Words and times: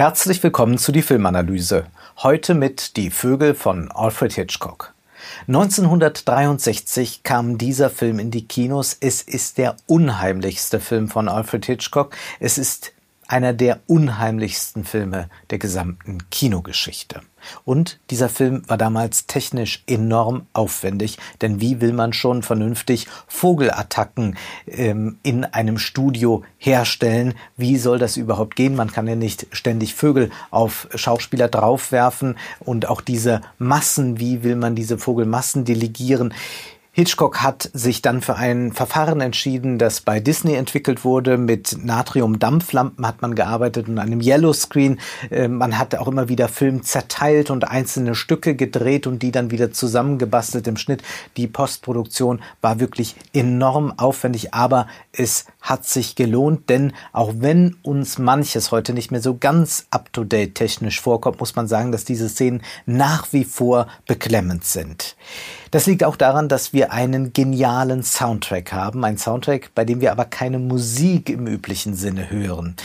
Herzlich 0.00 0.42
willkommen 0.42 0.78
zu 0.78 0.92
die 0.92 1.02
Filmanalyse. 1.02 1.84
Heute 2.22 2.54
mit 2.54 2.96
Die 2.96 3.10
Vögel 3.10 3.54
von 3.54 3.92
Alfred 3.92 4.32
Hitchcock. 4.32 4.94
1963 5.46 7.22
kam 7.22 7.58
dieser 7.58 7.90
Film 7.90 8.18
in 8.18 8.30
die 8.30 8.48
Kinos. 8.48 8.96
Es 8.98 9.20
ist 9.20 9.58
der 9.58 9.76
unheimlichste 9.84 10.80
Film 10.80 11.08
von 11.08 11.28
Alfred 11.28 11.66
Hitchcock. 11.66 12.16
Es 12.38 12.56
ist 12.56 12.92
einer 13.28 13.52
der 13.52 13.80
unheimlichsten 13.88 14.84
Filme 14.84 15.28
der 15.50 15.58
gesamten 15.58 16.30
Kinogeschichte. 16.30 17.20
Und 17.64 17.98
dieser 18.10 18.28
Film 18.28 18.62
war 18.66 18.76
damals 18.76 19.26
technisch 19.26 19.82
enorm 19.86 20.46
aufwendig, 20.52 21.18
denn 21.40 21.60
wie 21.60 21.80
will 21.80 21.92
man 21.92 22.12
schon 22.12 22.42
vernünftig 22.42 23.06
Vogelattacken 23.26 24.36
ähm, 24.66 25.18
in 25.22 25.44
einem 25.44 25.78
Studio 25.78 26.42
herstellen? 26.58 27.34
Wie 27.56 27.76
soll 27.76 27.98
das 27.98 28.16
überhaupt 28.16 28.56
gehen? 28.56 28.76
Man 28.76 28.92
kann 28.92 29.06
ja 29.06 29.16
nicht 29.16 29.46
ständig 29.52 29.94
Vögel 29.94 30.30
auf 30.50 30.88
Schauspieler 30.94 31.48
draufwerfen 31.48 32.36
und 32.60 32.88
auch 32.88 33.00
diese 33.00 33.40
Massen, 33.58 34.18
wie 34.18 34.42
will 34.42 34.56
man 34.56 34.74
diese 34.74 34.98
Vogelmassen 34.98 35.64
delegieren? 35.64 36.34
Hitchcock 37.00 37.42
hat 37.42 37.70
sich 37.72 38.02
dann 38.02 38.20
für 38.20 38.36
ein 38.36 38.74
Verfahren 38.74 39.22
entschieden, 39.22 39.78
das 39.78 40.02
bei 40.02 40.20
Disney 40.20 40.52
entwickelt 40.52 41.02
wurde. 41.02 41.38
Mit 41.38 41.82
Natrium-Dampflampen 41.82 43.06
hat 43.06 43.22
man 43.22 43.34
gearbeitet 43.34 43.88
und 43.88 43.98
einem 43.98 44.20
Yellowscreen. 44.20 45.00
Äh, 45.30 45.48
man 45.48 45.78
hat 45.78 45.94
auch 45.94 46.08
immer 46.08 46.28
wieder 46.28 46.46
Film 46.48 46.82
zerteilt 46.82 47.48
und 47.48 47.66
einzelne 47.66 48.14
Stücke 48.14 48.54
gedreht 48.54 49.06
und 49.06 49.22
die 49.22 49.32
dann 49.32 49.50
wieder 49.50 49.72
zusammengebastelt 49.72 50.66
im 50.66 50.76
Schnitt. 50.76 51.02
Die 51.38 51.46
Postproduktion 51.46 52.42
war 52.60 52.80
wirklich 52.80 53.16
enorm 53.32 53.94
aufwendig, 53.96 54.52
aber 54.52 54.86
es 55.10 55.46
hat 55.60 55.84
sich 55.86 56.14
gelohnt, 56.14 56.68
denn 56.68 56.92
auch 57.12 57.32
wenn 57.36 57.76
uns 57.82 58.18
manches 58.18 58.70
heute 58.70 58.92
nicht 58.92 59.10
mehr 59.10 59.20
so 59.20 59.36
ganz 59.36 59.86
up-to-date 59.90 60.54
technisch 60.54 61.00
vorkommt, 61.00 61.40
muss 61.40 61.56
man 61.56 61.68
sagen, 61.68 61.92
dass 61.92 62.04
diese 62.04 62.28
Szenen 62.28 62.62
nach 62.86 63.32
wie 63.32 63.44
vor 63.44 63.86
beklemmend 64.06 64.64
sind. 64.64 65.16
Das 65.70 65.86
liegt 65.86 66.02
auch 66.02 66.16
daran, 66.16 66.48
dass 66.48 66.72
wir 66.72 66.92
einen 66.92 67.32
genialen 67.32 68.02
Soundtrack 68.02 68.72
haben, 68.72 69.04
ein 69.04 69.18
Soundtrack, 69.18 69.70
bei 69.74 69.84
dem 69.84 70.00
wir 70.00 70.12
aber 70.12 70.24
keine 70.24 70.58
Musik 70.58 71.30
im 71.30 71.46
üblichen 71.46 71.94
Sinne 71.94 72.30
hören. 72.30 72.76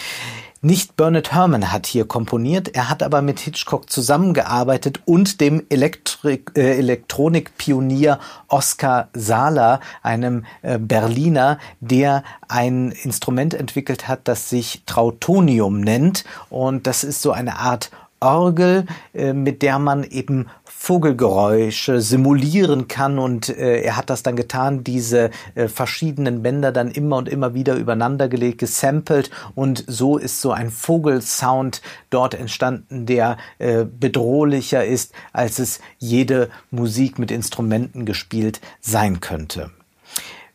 Nicht 0.66 0.96
Bernard 0.96 1.32
Herrmann 1.32 1.72
hat 1.72 1.86
hier 1.86 2.08
komponiert, 2.08 2.70
er 2.70 2.90
hat 2.90 3.04
aber 3.04 3.22
mit 3.22 3.40
Hitchcock 3.40 3.88
zusammengearbeitet 3.88 5.00
und 5.06 5.40
dem 5.40 5.62
Elektrik, 5.70 6.54
äh, 6.56 6.80
Elektronikpionier 6.80 8.20
Oskar 8.48 9.10
Sala, 9.14 9.80
einem 10.02 10.44
äh, 10.64 10.80
Berliner, 10.80 11.60
der 11.82 12.24
ein 12.48 12.92
Instrument 12.92 13.54
entwickelt 13.54 14.08
hat, 14.08 14.22
das 14.28 14.50
sich 14.50 14.82
Trautonium 14.88 15.82
nennt. 15.82 16.26
Und 16.50 16.88
das 16.88 17.04
ist 17.04 17.22
so 17.22 17.32
eine 17.32 17.60
Art 17.60 17.92
Orgel, 18.20 18.88
äh, 19.14 19.34
mit 19.34 19.62
der 19.62 19.78
man 19.78 20.04
eben 20.04 20.48
Vogelgeräusche 20.86 22.00
simulieren 22.00 22.88
kann 22.88 23.18
und 23.18 23.50
äh, 23.50 23.82
er 23.82 23.98
hat 23.98 24.12
das 24.12 24.22
dann 24.22 24.36
getan, 24.36 24.84
diese 24.84 25.32
äh, 25.56 25.68
verschiedenen 25.68 26.44
Bänder 26.44 26.72
dann 26.72 26.92
immer 26.92 27.18
und 27.18 27.28
immer 27.28 27.56
wieder 27.56 27.74
übereinander 27.74 28.30
gelegt, 28.30 28.60
gesampelt 28.60 29.32
und 29.56 29.84
so 29.88 30.20
ist 30.20 30.42
so 30.42 30.52
ein 30.52 30.70
Vogelsound 30.70 31.82
dort 32.12 32.36
entstanden, 32.36 33.08
der 33.08 33.38
äh, 33.58 33.84
bedrohlicher 33.84 34.86
ist, 34.86 35.12
als 35.34 35.58
es 35.58 35.80
jede 35.98 36.52
Musik 36.70 37.18
mit 37.18 37.32
Instrumenten 37.32 38.06
gespielt 38.06 38.62
sein 38.80 39.22
könnte. 39.22 39.72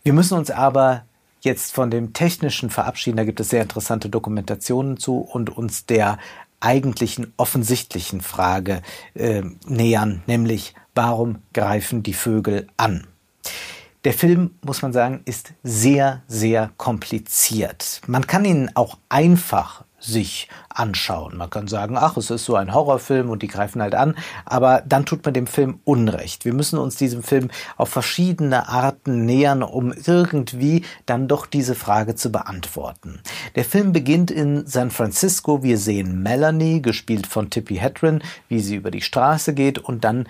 Wir 0.04 0.12
müssen 0.12 0.38
uns 0.38 0.52
aber 0.52 1.06
jetzt 1.40 1.74
von 1.74 1.90
dem 1.90 2.12
Technischen 2.12 2.70
verabschieden. 2.70 3.16
Da 3.16 3.24
gibt 3.24 3.40
es 3.40 3.50
sehr 3.50 3.62
interessante 3.62 4.08
Dokumentationen 4.08 4.96
zu 4.96 5.18
und 5.18 5.50
uns 5.56 5.86
der 5.86 6.18
eigentlichen 6.60 7.32
offensichtlichen 7.36 8.20
Frage 8.20 8.82
äh, 9.14 9.42
nähern, 9.66 10.22
nämlich 10.26 10.74
warum 10.94 11.38
greifen 11.52 12.02
die 12.02 12.14
Vögel 12.14 12.66
an? 12.76 13.06
Der 14.04 14.14
Film, 14.14 14.52
muss 14.64 14.80
man 14.80 14.94
sagen, 14.94 15.20
ist 15.26 15.52
sehr, 15.62 16.22
sehr 16.26 16.70
kompliziert. 16.78 18.00
Man 18.06 18.26
kann 18.26 18.46
ihn 18.46 18.70
auch 18.74 18.96
einfach 19.10 19.84
sich 20.00 20.48
anschauen. 20.68 21.36
Man 21.36 21.50
kann 21.50 21.68
sagen, 21.68 21.96
ach, 21.96 22.16
es 22.16 22.30
ist 22.30 22.44
so 22.44 22.56
ein 22.56 22.74
Horrorfilm 22.74 23.30
und 23.30 23.42
die 23.42 23.48
greifen 23.48 23.82
halt 23.82 23.94
an, 23.94 24.16
aber 24.44 24.82
dann 24.86 25.04
tut 25.04 25.24
man 25.24 25.34
dem 25.34 25.46
Film 25.46 25.80
Unrecht. 25.84 26.44
Wir 26.44 26.54
müssen 26.54 26.78
uns 26.78 26.96
diesem 26.96 27.22
Film 27.22 27.50
auf 27.76 27.90
verschiedene 27.90 28.68
Arten 28.68 29.24
nähern, 29.24 29.62
um 29.62 29.92
irgendwie 29.92 30.84
dann 31.06 31.28
doch 31.28 31.46
diese 31.46 31.74
Frage 31.74 32.14
zu 32.14 32.32
beantworten. 32.32 33.20
Der 33.54 33.64
Film 33.64 33.92
beginnt 33.92 34.30
in 34.30 34.66
San 34.66 34.90
Francisco. 34.90 35.62
Wir 35.62 35.78
sehen 35.78 36.22
Melanie, 36.22 36.82
gespielt 36.82 37.26
von 37.26 37.50
Tippi 37.50 37.76
Hedren, 37.76 38.22
wie 38.48 38.60
sie 38.60 38.76
über 38.76 38.90
die 38.90 39.02
Straße 39.02 39.54
geht 39.54 39.78
und 39.78 40.04
dann 40.04 40.26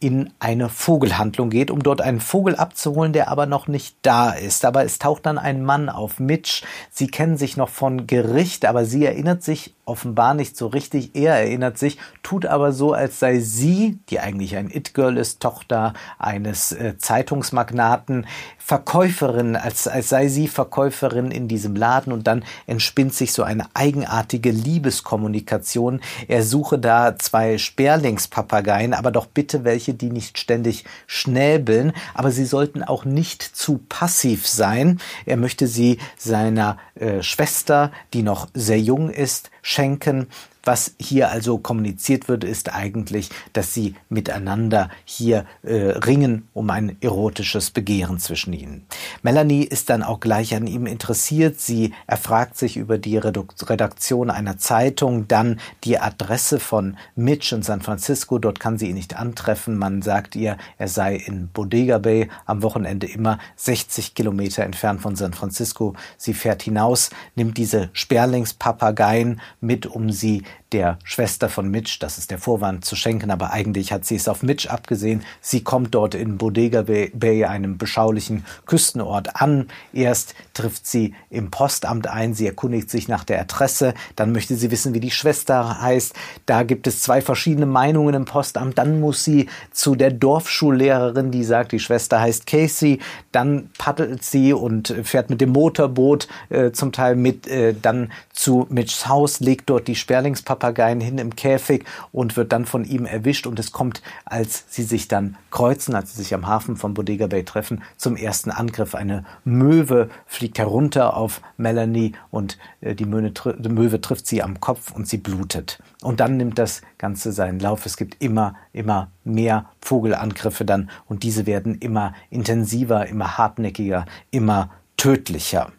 in 0.00 0.30
eine 0.38 0.68
Vogelhandlung 0.68 1.50
geht, 1.50 1.70
um 1.70 1.82
dort 1.82 2.00
einen 2.00 2.20
Vogel 2.20 2.54
abzuholen, 2.56 3.12
der 3.12 3.28
aber 3.28 3.46
noch 3.46 3.66
nicht 3.66 3.96
da 4.02 4.30
ist. 4.30 4.64
Aber 4.64 4.84
es 4.84 4.98
taucht 4.98 5.26
dann 5.26 5.38
ein 5.38 5.64
Mann 5.64 5.88
auf, 5.88 6.20
Mitch. 6.20 6.64
Sie 6.90 7.08
kennen 7.08 7.36
sich 7.36 7.56
noch 7.56 7.68
von 7.68 8.06
Gericht, 8.06 8.64
aber 8.64 8.84
sie 8.84 9.04
erinnert 9.04 9.42
sich 9.42 9.74
offenbar 9.88 10.34
nicht 10.34 10.56
so 10.56 10.66
richtig. 10.66 11.14
Er 11.14 11.34
erinnert 11.34 11.78
sich, 11.78 11.98
tut 12.22 12.46
aber 12.46 12.72
so, 12.72 12.92
als 12.92 13.18
sei 13.18 13.40
sie, 13.40 13.98
die 14.10 14.20
eigentlich 14.20 14.56
ein 14.56 14.70
It-Girl 14.70 15.16
ist, 15.16 15.40
Tochter 15.40 15.94
eines 16.18 16.72
äh, 16.72 16.98
Zeitungsmagnaten, 16.98 18.26
Verkäuferin, 18.58 19.56
als, 19.56 19.88
als 19.88 20.10
sei 20.10 20.28
sie 20.28 20.46
Verkäuferin 20.46 21.30
in 21.30 21.48
diesem 21.48 21.74
Laden 21.74 22.12
und 22.12 22.26
dann 22.26 22.44
entspinnt 22.66 23.14
sich 23.14 23.32
so 23.32 23.42
eine 23.42 23.66
eigenartige 23.72 24.50
Liebeskommunikation. 24.50 26.00
Er 26.28 26.42
suche 26.42 26.78
da 26.78 27.16
zwei 27.18 27.56
Sperlingspapageien, 27.56 28.92
aber 28.92 29.10
doch 29.10 29.24
bitte 29.24 29.64
welche, 29.64 29.94
die 29.94 30.10
nicht 30.10 30.38
ständig 30.38 30.84
schnäbeln, 31.06 31.94
aber 32.12 32.30
sie 32.30 32.44
sollten 32.44 32.82
auch 32.82 33.06
nicht 33.06 33.42
zu 33.42 33.80
passiv 33.88 34.46
sein. 34.46 35.00
Er 35.24 35.38
möchte 35.38 35.66
sie 35.66 35.98
seiner 36.18 36.76
äh, 36.94 37.22
Schwester, 37.22 37.90
die 38.12 38.22
noch 38.22 38.48
sehr 38.52 38.80
jung 38.80 39.08
ist, 39.08 39.50
schenken. 39.62 40.28
Was 40.68 40.94
hier 41.00 41.30
also 41.30 41.56
kommuniziert 41.56 42.28
wird, 42.28 42.44
ist 42.44 42.74
eigentlich, 42.74 43.30
dass 43.54 43.72
sie 43.72 43.94
miteinander 44.10 44.90
hier 45.06 45.46
äh, 45.62 45.74
ringen 45.74 46.46
um 46.52 46.68
ein 46.68 46.98
erotisches 47.00 47.70
Begehren 47.70 48.18
zwischen 48.18 48.52
ihnen. 48.52 48.84
Melanie 49.22 49.64
ist 49.64 49.88
dann 49.88 50.02
auch 50.02 50.20
gleich 50.20 50.54
an 50.54 50.66
ihm 50.66 50.84
interessiert. 50.84 51.58
Sie 51.58 51.94
erfragt 52.06 52.58
sich 52.58 52.76
über 52.76 52.98
die 52.98 53.16
Redaktion 53.16 54.28
einer 54.28 54.58
Zeitung, 54.58 55.26
dann 55.26 55.58
die 55.84 55.98
Adresse 55.98 56.60
von 56.60 56.98
Mitch 57.16 57.56
in 57.56 57.62
San 57.62 57.80
Francisco. 57.80 58.38
Dort 58.38 58.60
kann 58.60 58.76
sie 58.76 58.88
ihn 58.90 58.96
nicht 58.96 59.16
antreffen. 59.16 59.78
Man 59.78 60.02
sagt 60.02 60.36
ihr, 60.36 60.58
er 60.76 60.88
sei 60.88 61.16
in 61.16 61.48
Bodega 61.48 61.96
Bay 61.96 62.28
am 62.44 62.62
Wochenende 62.62 63.06
immer 63.06 63.38
60 63.56 64.14
Kilometer 64.14 64.64
entfernt 64.64 65.00
von 65.00 65.16
San 65.16 65.32
Francisco. 65.32 65.94
Sie 66.18 66.34
fährt 66.34 66.60
hinaus, 66.60 67.08
nimmt 67.36 67.56
diese 67.56 67.88
Sperlingspapageien 67.94 69.40
mit, 69.62 69.86
um 69.86 70.10
sie 70.12 70.42
der 70.72 70.98
Schwester 71.02 71.48
von 71.48 71.70
Mitch, 71.70 71.98
das 72.00 72.18
ist 72.18 72.30
der 72.30 72.38
Vorwand, 72.38 72.84
zu 72.84 72.94
schenken, 72.94 73.30
aber 73.30 73.52
eigentlich 73.52 73.92
hat 73.92 74.04
sie 74.04 74.16
es 74.16 74.28
auf 74.28 74.42
Mitch 74.42 74.68
abgesehen. 74.68 75.22
Sie 75.40 75.64
kommt 75.64 75.94
dort 75.94 76.14
in 76.14 76.36
Bodega 76.36 76.82
Bay, 76.82 77.44
einem 77.44 77.78
beschaulichen 77.78 78.44
Küstenort, 78.66 79.40
an. 79.40 79.68
Erst 79.92 80.34
trifft 80.52 80.86
sie 80.86 81.14
im 81.30 81.50
Postamt 81.50 82.06
ein, 82.06 82.34
sie 82.34 82.46
erkundigt 82.46 82.90
sich 82.90 83.08
nach 83.08 83.24
der 83.24 83.40
Adresse, 83.40 83.94
dann 84.16 84.32
möchte 84.32 84.56
sie 84.56 84.70
wissen, 84.70 84.92
wie 84.92 85.00
die 85.00 85.10
Schwester 85.10 85.80
heißt. 85.80 86.14
Da 86.44 86.62
gibt 86.62 86.86
es 86.86 87.02
zwei 87.02 87.22
verschiedene 87.22 87.66
Meinungen 87.66 88.14
im 88.14 88.24
Postamt. 88.24 88.76
Dann 88.76 89.00
muss 89.00 89.24
sie 89.24 89.48
zu 89.72 89.94
der 89.94 90.10
Dorfschullehrerin, 90.10 91.30
die 91.30 91.44
sagt, 91.44 91.72
die 91.72 91.78
Schwester 91.78 92.20
heißt 92.20 92.46
Casey. 92.46 93.00
Dann 93.32 93.70
paddelt 93.78 94.22
sie 94.22 94.52
und 94.52 94.94
fährt 95.04 95.30
mit 95.30 95.40
dem 95.40 95.50
Motorboot 95.50 96.28
äh, 96.50 96.72
zum 96.72 96.92
Teil 96.92 97.16
mit, 97.16 97.46
äh, 97.46 97.74
dann 97.80 98.12
zu 98.32 98.66
Mitchs 98.68 99.08
Haus, 99.08 99.40
legt 99.40 99.70
dort 99.70 99.88
die 99.88 99.94
Sperlingspapiere 99.94 100.47
Papageien 100.48 101.02
hin 101.02 101.18
im 101.18 101.36
Käfig 101.36 101.84
und 102.10 102.38
wird 102.38 102.52
dann 102.52 102.64
von 102.64 102.84
ihm 102.84 103.04
erwischt. 103.04 103.46
Und 103.46 103.58
es 103.58 103.70
kommt, 103.70 104.00
als 104.24 104.64
sie 104.70 104.82
sich 104.82 105.06
dann 105.08 105.36
kreuzen, 105.50 105.94
als 105.94 106.14
sie 106.14 106.22
sich 106.22 106.32
am 106.34 106.46
Hafen 106.46 106.76
von 106.76 106.94
Bodega 106.94 107.26
Bay 107.26 107.44
treffen, 107.44 107.82
zum 107.98 108.16
ersten 108.16 108.50
Angriff. 108.50 108.94
Eine 108.94 109.24
Möwe 109.44 110.08
fliegt 110.24 110.58
herunter 110.58 111.18
auf 111.18 111.42
Melanie 111.58 112.12
und 112.30 112.56
äh, 112.80 112.94
die 112.94 113.04
Möwe, 113.04 113.30
die 113.30 113.68
Möwe 113.68 114.00
trifft 114.00 114.26
sie 114.26 114.42
am 114.42 114.58
Kopf 114.58 114.90
und 114.90 115.06
sie 115.06 115.18
blutet. 115.18 115.82
Und 116.00 116.20
dann 116.20 116.38
nimmt 116.38 116.58
das 116.58 116.80
Ganze 116.96 117.32
seinen 117.32 117.60
Lauf. 117.60 117.84
Es 117.84 117.98
gibt 117.98 118.22
immer, 118.22 118.54
immer 118.72 119.10
mehr 119.24 119.66
Vogelangriffe 119.82 120.64
dann 120.64 120.88
und 121.06 121.24
diese 121.24 121.44
werden 121.44 121.74
immer 121.74 122.14
intensiver, 122.30 123.06
immer 123.06 123.36
hartnäckiger, 123.36 124.06
immer 124.30 124.70
tödlicher. 124.96 125.72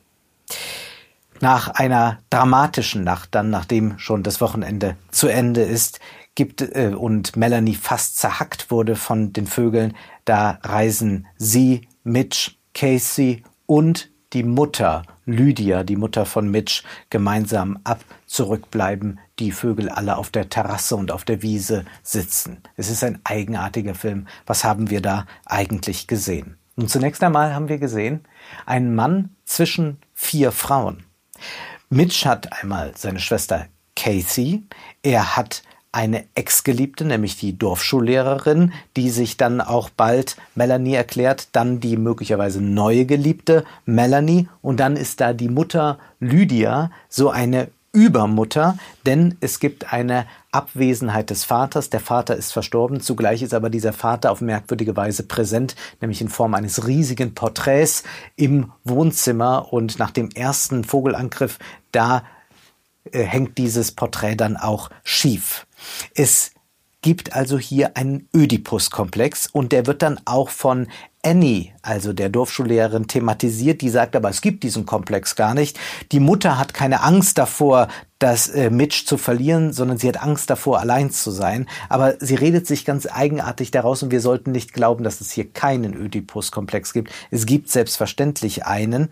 Nach 1.41 1.69
einer 1.69 2.19
dramatischen 2.30 3.03
Nacht, 3.03 3.30
dann 3.33 3.50
nachdem 3.50 3.97
schon 3.97 4.24
das 4.24 4.41
Wochenende 4.41 4.97
zu 5.12 5.27
Ende 5.27 5.62
ist, 5.62 6.00
gibt 6.36 6.62
äh, 6.62 6.94
und 6.95 7.36
Melanie 7.36 7.75
fast 7.75 8.18
zerhackt 8.18 8.71
wurde 8.71 8.95
von 8.95 9.33
den 9.33 9.47
Vögeln, 9.47 9.94
da 10.25 10.59
reisen 10.63 11.27
sie, 11.38 11.88
Mitch, 12.03 12.51
Casey 12.74 13.44
und 13.65 14.09
die 14.33 14.44
Mutter 14.44 15.03
Lydia, 15.25 15.83
die 15.83 15.95
Mutter 15.95 16.25
von 16.25 16.50
Mitch, 16.50 16.83
gemeinsam 17.09 17.80
ab. 17.83 18.00
Zurückbleiben 18.25 19.19
die 19.39 19.51
Vögel 19.51 19.89
alle 19.89 20.18
auf 20.18 20.30
der 20.30 20.50
Terrasse 20.50 20.95
und 20.95 21.12
auf 21.12 21.25
der 21.25 21.41
Wiese 21.41 21.86
sitzen. 22.03 22.62
Es 22.75 22.89
ist 22.89 23.03
ein 23.03 23.19
eigenartiger 23.24 23.95
Film. 23.95 24.27
Was 24.45 24.63
haben 24.63 24.89
wir 24.89 25.01
da 25.01 25.25
eigentlich 25.45 26.07
gesehen? 26.07 26.57
Nun 26.75 26.88
zunächst 26.88 27.24
einmal 27.24 27.53
haben 27.53 27.69
wir 27.69 27.80
gesehen, 27.80 28.21
einen 28.65 28.95
Mann 28.95 29.36
zwischen 29.45 29.97
vier 30.13 30.51
Frauen. 30.51 31.03
Mitch 31.89 32.25
hat 32.25 32.62
einmal 32.62 32.94
seine 32.95 33.19
Schwester 33.19 33.68
Casey, 33.95 34.63
er 35.01 35.36
hat 35.36 35.63
eine 35.91 36.25
Ex-Geliebte, 36.36 37.03
nämlich 37.03 37.38
die 37.38 37.57
Dorfschullehrerin, 37.57 38.74
die 38.95 39.09
sich 39.09 39.38
dann 39.38 39.59
auch 39.59 39.89
bald 39.89 40.38
Melanie 40.53 40.94
erklärt, 40.94 41.50
dann 41.53 41.80
die 41.80 41.97
möglicherweise 41.97 42.62
neue 42.62 43.06
Geliebte 43.06 43.65
Melanie. 43.86 44.47
Und 44.62 44.80
dann 44.80 44.95
ist 44.95 45.19
da 45.19 45.33
die 45.33 45.50
Mutter 45.50 45.97
Lydia, 46.19 46.91
so 47.09 47.30
eine 47.31 47.69
Übermutter, 47.91 48.77
denn 49.06 49.36
es 49.39 49.59
gibt 49.59 49.91
eine 49.91 50.27
Abwesenheit 50.51 51.30
des 51.30 51.44
Vaters. 51.44 51.89
Der 51.89 52.00
Vater 52.00 52.36
ist 52.36 52.51
verstorben, 52.51 53.01
zugleich 53.01 53.41
ist 53.41 53.53
aber 53.53 53.69
dieser 53.69 53.94
Vater 53.94 54.31
auf 54.31 54.41
merkwürdige 54.41 54.95
Weise 54.95 55.24
präsent, 55.24 55.75
nämlich 56.00 56.21
in 56.21 56.30
Form 56.30 56.53
eines 56.53 56.86
riesigen 56.88 57.33
Porträts 57.33 58.03
im 58.36 58.71
Wohnzimmer 58.83 59.74
und 59.74 59.97
nach 59.97 60.12
dem 60.12 60.30
ersten 60.30 60.83
Vogelangriff, 60.83 61.57
da 61.91 62.24
äh, 63.12 63.24
hängt 63.24 63.57
dieses 63.57 63.91
Porträt 63.91 64.36
dann 64.36 64.57
auch 64.57 64.89
schief. 65.03 65.65
Es 66.13 66.51
gibt 67.01 67.34
also 67.34 67.57
hier 67.57 67.96
einen 67.96 68.28
Ödipus-Komplex 68.36 69.48
und 69.48 69.72
der 69.72 69.88
wird 69.88 70.01
dann 70.01 70.19
auch 70.25 70.50
von 70.50 70.88
Annie, 71.22 71.72
also 71.81 72.13
der 72.13 72.30
Dorfschullehrerin, 72.30 73.07
thematisiert. 73.07 73.81
Die 73.81 73.90
sagt 73.90 74.16
aber, 74.16 74.30
es 74.30 74.40
gibt 74.40 74.63
diesen 74.63 74.86
Komplex 74.86 75.36
gar 75.36 75.54
nicht. 75.54 75.78
Die 76.13 76.22
Mutter 76.22 76.57
hat 76.57 76.74
keine 76.74 77.04
Angst 77.04 77.38
davor, 77.38 77.90
das 78.19 78.48
äh, 78.50 78.69
Mitch 78.69 79.06
zu 79.06 79.18
verlieren, 79.18 79.74
sondern 79.74 79.98
sie 79.98 80.07
hat 80.07 80.22
Angst 80.22 80.50
davor, 80.50 80.80
allein 80.80 81.12
zu 81.12 81.31
sein. 81.31 81.68
Aber 81.90 82.16
sie 82.19 82.36
redet 82.36 82.68
sich 82.68 82.86
ganz 82.86 83.06
eigenartig 83.06 83.72
daraus 83.72 84.01
und 84.01 84.12
wir 84.12 84.22
sollten 84.22 84.51
nicht 84.51 84.74
glauben, 84.74 85.04
dass 85.04 85.19
es 85.19 85.31
hier 85.31 85.50
keinen 85.51 85.94
Ödipus-Komplex 85.94 86.94
gibt. 86.94 87.12
Es 87.31 87.46
gibt 87.46 87.69
selbstverständlich 87.69 88.66
einen. 88.66 89.10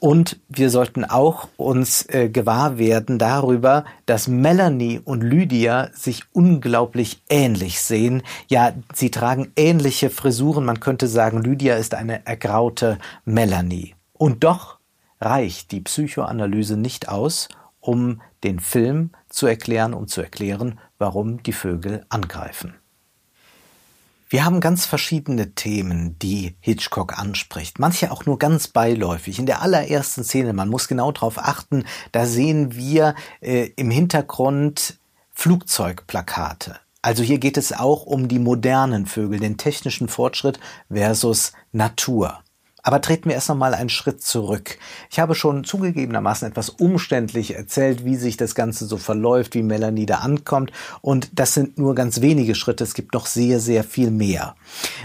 Und 0.00 0.38
wir 0.48 0.70
sollten 0.70 1.04
auch 1.04 1.48
uns 1.56 2.06
äh, 2.08 2.28
gewahr 2.28 2.78
werden 2.78 3.18
darüber, 3.18 3.84
dass 4.04 4.28
Melanie 4.28 5.00
und 5.02 5.22
Lydia 5.22 5.90
sich 5.94 6.24
unglaublich 6.32 7.22
ähnlich 7.28 7.80
sehen. 7.80 8.22
Ja, 8.48 8.72
sie 8.94 9.10
tragen 9.10 9.52
ähnliche 9.56 10.10
Frisuren. 10.10 10.64
Man 10.64 10.80
könnte 10.80 11.08
sagen, 11.08 11.42
Lydia 11.42 11.76
ist 11.76 11.94
eine 11.94 12.26
ergraute 12.26 12.98
Melanie. 13.24 13.94
Und 14.12 14.44
doch 14.44 14.78
reicht 15.20 15.72
die 15.72 15.80
Psychoanalyse 15.80 16.76
nicht 16.76 17.08
aus, 17.08 17.48
um 17.80 18.20
den 18.44 18.60
Film 18.60 19.10
zu 19.28 19.46
erklären 19.46 19.94
und 19.94 20.10
zu 20.10 20.20
erklären, 20.20 20.78
warum 20.98 21.42
die 21.42 21.52
Vögel 21.52 22.04
angreifen. 22.08 22.74
Wir 24.28 24.44
haben 24.44 24.60
ganz 24.60 24.86
verschiedene 24.86 25.54
Themen, 25.54 26.18
die 26.18 26.56
Hitchcock 26.58 27.16
anspricht. 27.16 27.78
Manche 27.78 28.10
auch 28.10 28.26
nur 28.26 28.40
ganz 28.40 28.66
beiläufig. 28.66 29.38
In 29.38 29.46
der 29.46 29.62
allerersten 29.62 30.24
Szene, 30.24 30.52
man 30.52 30.68
muss 30.68 30.88
genau 30.88 31.12
darauf 31.12 31.38
achten, 31.38 31.84
da 32.10 32.26
sehen 32.26 32.74
wir 32.74 33.14
äh, 33.40 33.70
im 33.76 33.90
Hintergrund 33.90 34.98
Flugzeugplakate. 35.32 36.80
Also 37.02 37.22
hier 37.22 37.38
geht 37.38 37.56
es 37.56 37.72
auch 37.72 38.04
um 38.04 38.26
die 38.26 38.40
modernen 38.40 39.06
Vögel, 39.06 39.38
den 39.38 39.58
technischen 39.58 40.08
Fortschritt 40.08 40.58
versus 40.90 41.52
Natur. 41.70 42.42
Aber 42.86 43.00
treten 43.00 43.28
wir 43.28 43.34
erst 43.34 43.48
noch 43.48 43.56
mal 43.56 43.74
einen 43.74 43.88
Schritt 43.88 44.22
zurück. 44.22 44.78
Ich 45.10 45.18
habe 45.18 45.34
schon 45.34 45.64
zugegebenermaßen 45.64 46.46
etwas 46.46 46.70
umständlich 46.70 47.56
erzählt, 47.56 48.04
wie 48.04 48.14
sich 48.14 48.36
das 48.36 48.54
Ganze 48.54 48.86
so 48.86 48.96
verläuft, 48.96 49.56
wie 49.56 49.64
Melanie 49.64 50.06
da 50.06 50.18
ankommt. 50.18 50.70
Und 51.00 51.30
das 51.34 51.52
sind 51.52 51.78
nur 51.78 51.96
ganz 51.96 52.20
wenige 52.20 52.54
Schritte. 52.54 52.84
Es 52.84 52.94
gibt 52.94 53.12
noch 53.12 53.26
sehr, 53.26 53.58
sehr 53.58 53.82
viel 53.82 54.12
mehr. 54.12 54.54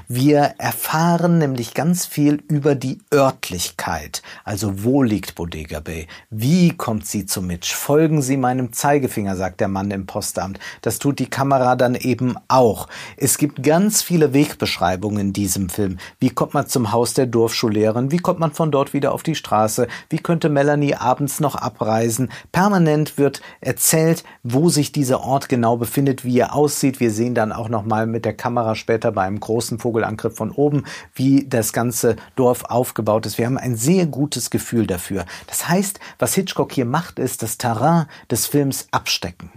Wir 0.08 0.54
erfahren 0.60 1.40
nämlich 1.40 1.74
ganz 1.74 2.06
viel 2.06 2.44
über 2.48 2.76
die 2.76 3.00
Örtlichkeit. 3.12 4.22
Also 4.44 4.84
wo 4.84 5.02
liegt 5.02 5.34
Bodega 5.34 5.80
Bay? 5.80 6.06
Wie 6.30 6.78
kommt 6.78 7.08
sie 7.08 7.26
zu 7.26 7.42
Mitch? 7.42 7.74
Folgen 7.74 8.22
Sie 8.22 8.38
meinem 8.38 8.74
Zeigefinger, 8.74 9.36
sagt 9.36 9.60
der 9.60 9.70
Mann 9.70 9.90
im 9.90 10.06
Postamt. 10.06 10.60
Das 10.84 11.00
tut 11.00 11.18
die 11.18 11.32
Kamera 11.32 11.76
dann 11.76 11.96
eben 11.96 12.36
auch. 12.48 12.88
Es 13.18 13.40
gibt 13.40 13.64
ganz 13.64 14.04
viele 14.04 14.34
Wegbeschreibungen 14.34 15.20
in 15.20 15.34
diesem 15.34 15.70
Film. 15.70 15.98
Wie 16.20 16.30
kommt 16.30 16.54
man 16.54 16.68
zum 16.68 16.92
Haus 16.92 17.16
der 17.16 17.26
Dorfschule? 17.26 17.71
Grundschullehrerin? 17.72 18.12
Wie 18.12 18.18
kommt 18.18 18.40
man 18.40 18.52
von 18.52 18.72
dort 18.72 18.94
wieder 18.94 19.14
auf 19.14 19.24
die 19.24 19.36
Straße? 19.36 19.88
Wie 20.10 20.20
könnte 20.20 20.50
Melanie 20.50 20.96
abends 20.96 21.40
noch 21.40 21.56
abreisen? 21.56 22.30
Permanent 22.52 23.18
wird 23.18 23.42
erzählt, 23.62 24.24
wo 24.44 24.70
sich 24.70 24.92
dieser 24.92 25.22
Ort 25.22 25.50
genau 25.50 25.78
befindet, 25.78 26.26
wie 26.26 26.40
er 26.40 26.54
aussieht. 26.54 27.00
Wir 27.00 27.12
sehen 27.12 27.36
dann 27.36 27.52
auch 27.52 27.70
noch 27.70 27.86
mal 27.86 28.06
mit 28.06 28.26
der 28.26 28.34
Kamera 28.34 28.76
später 28.76 29.12
bei 29.12 29.24
einem 29.24 29.40
großen 29.40 29.80
Vogelangriff 29.80 30.36
von 30.36 30.52
oben, 30.52 30.84
wie 31.14 31.48
das 31.48 31.74
ganze 31.74 32.16
Dorf 32.36 32.66
aufgebaut 32.66 33.26
ist. 33.26 33.38
Wir 33.38 33.46
haben 33.46 33.58
ein 33.58 33.76
sehr 33.76 34.06
gutes 34.06 34.50
Gefühl 34.50 34.86
dafür. 34.88 35.26
Das 35.48 35.68
heißt, 35.70 36.00
was 36.20 36.34
Hitchcock 36.34 36.72
hier 36.74 36.86
macht, 36.86 37.20
ist 37.20 37.42
das 37.44 37.58
Terrain 37.58 38.06
des 38.30 38.48
Films 38.48 38.88
abstecken. 38.92 39.52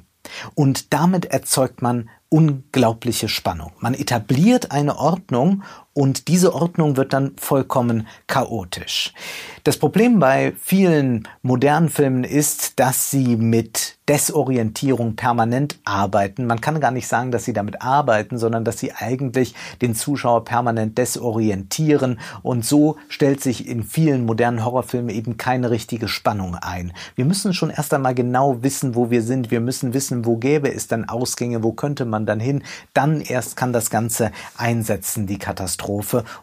Und 0.55 0.93
damit 0.93 1.27
erzeugt 1.27 1.83
man 1.83 2.09
unglaubliche 2.29 3.29
Spannung. 3.29 3.73
Man 3.79 3.95
etabliert 3.95 4.73
eine 4.73 4.97
Ordnung 4.97 5.63
und 5.95 6.27
diese 6.27 6.55
Ordnung 6.55 6.97
wird 6.97 7.13
dann 7.13 7.33
vollkommen 7.37 8.09
chaotisch. 8.27 9.15
Das 9.63 9.79
Problem 9.79 10.19
bei 10.19 10.53
vielen 10.61 11.27
modernen 11.43 11.89
Filmen 11.89 12.25
ist, 12.25 12.79
dass 12.81 13.11
sie 13.11 13.37
mit 13.37 13.97
Desorientierung 14.09 15.17
permanent 15.17 15.79
arbeiten. 15.85 16.47
Man 16.47 16.61
kann 16.61 16.81
gar 16.81 16.91
nicht 16.91 17.09
sagen, 17.09 17.31
dass 17.31 17.45
sie 17.45 17.55
damit 17.55 17.81
arbeiten, 17.81 18.37
sondern 18.37 18.65
dass 18.65 18.79
sie 18.79 18.93
eigentlich 18.93 19.55
den 19.81 19.95
Zuschauer 19.95 20.45
permanent 20.45 20.99
desorientieren. 20.99 22.21
Und 22.43 22.67
so 22.67 22.97
stellt 23.09 23.41
sich 23.41 23.67
in 23.67 23.83
vielen 23.83 24.27
modernen 24.27 24.63
Horrorfilmen 24.63 25.15
eben 25.15 25.39
keine 25.39 25.71
richtige 25.71 26.09
Spannung 26.09 26.57
ein. 26.57 26.93
Wir 27.15 27.25
müssen 27.25 27.55
schon 27.55 27.71
erst 27.71 27.95
einmal 27.95 28.15
genau 28.15 28.63
wissen, 28.63 28.95
wo 28.95 29.11
wir 29.11 29.23
sind. 29.23 29.51
Wir 29.51 29.61
müssen 29.61 29.95
wissen, 29.95 30.27
wo 30.27 30.37
gäbe 30.37 30.75
es 30.75 30.87
dann 30.87 31.09
Ausgänge, 31.09 31.63
wo 31.63 31.73
könnte 31.73 32.05
man 32.05 32.27
dann 32.27 32.41
hin. 32.41 32.63
Dann 32.93 33.23
erst 33.23 33.57
kann 33.57 33.73
das 33.73 33.89
Ganze 33.89 34.33
einsetzen, 34.59 35.27
die 35.27 35.39
Katastrophe. 35.39 35.84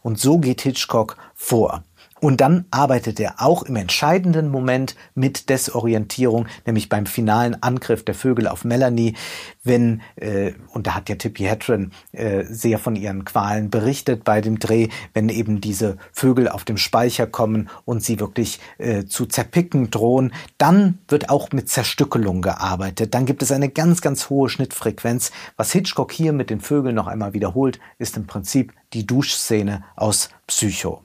Und 0.02 0.20
so 0.20 0.38
geht 0.38 0.62
Hitchcock 0.62 1.18
vor. 1.36 1.84
Und 2.22 2.40
dann 2.40 2.66
arbeitet 2.70 3.20
er 3.20 3.42
auch 3.42 3.64
im 3.64 3.76
entscheidenden 3.76 4.50
Moment 4.50 4.96
mit 5.16 5.50
Desorientierung, 5.50 6.46
nämlich 6.68 6.88
beim 6.88 7.08
finalen 7.08 7.62
Angriff 7.64 8.06
der 8.06 8.14
Vögel 8.14 8.48
auf 8.48 8.64
Melanie, 8.64 9.16
wenn, 9.64 10.02
äh, 10.18 10.52
und 10.72 10.86
da 10.86 10.94
hat 10.94 11.10
ja 11.10 11.16
Tippi 11.16 11.46
Hedren 11.46 11.92
äh, 12.12 12.44
sehr 12.44 12.78
von 12.78 12.96
ihren 12.96 13.26
Qualen 13.26 13.72
berichtet 13.72 14.24
bei 14.24 14.40
dem 14.40 14.60
Dreh, 14.60 14.90
wenn 15.16 15.30
eben 15.30 15.62
diese 15.62 15.98
Vögel 16.14 16.48
auf 16.48 16.64
dem 16.64 16.78
Speicher 16.78 17.26
kommen 17.26 17.70
und 17.86 18.04
sie 18.04 18.20
wirklich 18.20 18.60
äh, 18.78 19.06
zu 19.06 19.26
zerpicken 19.26 19.90
drohen, 19.90 20.32
dann 20.60 21.00
wird 21.08 21.32
auch 21.32 21.52
mit 21.52 21.70
Zerstückelung 21.70 22.44
gearbeitet. 22.44 23.16
Dann 23.16 23.26
gibt 23.26 23.42
es 23.42 23.52
eine 23.52 23.70
ganz, 23.70 24.02
ganz 24.02 24.30
hohe 24.30 24.48
Schnittfrequenz. 24.48 25.32
Was 25.58 25.72
Hitchcock 25.72 26.12
hier 26.12 26.34
mit 26.34 26.52
den 26.52 26.62
Vögeln 26.62 26.94
noch 26.94 27.08
einmal 27.08 27.34
wiederholt, 27.34 27.80
ist 27.98 28.16
im 28.16 28.28
Prinzip 28.28 28.74
die 28.94 29.08
Duschszene 29.08 29.84
aus 29.96 30.30
Psycho. 30.46 31.02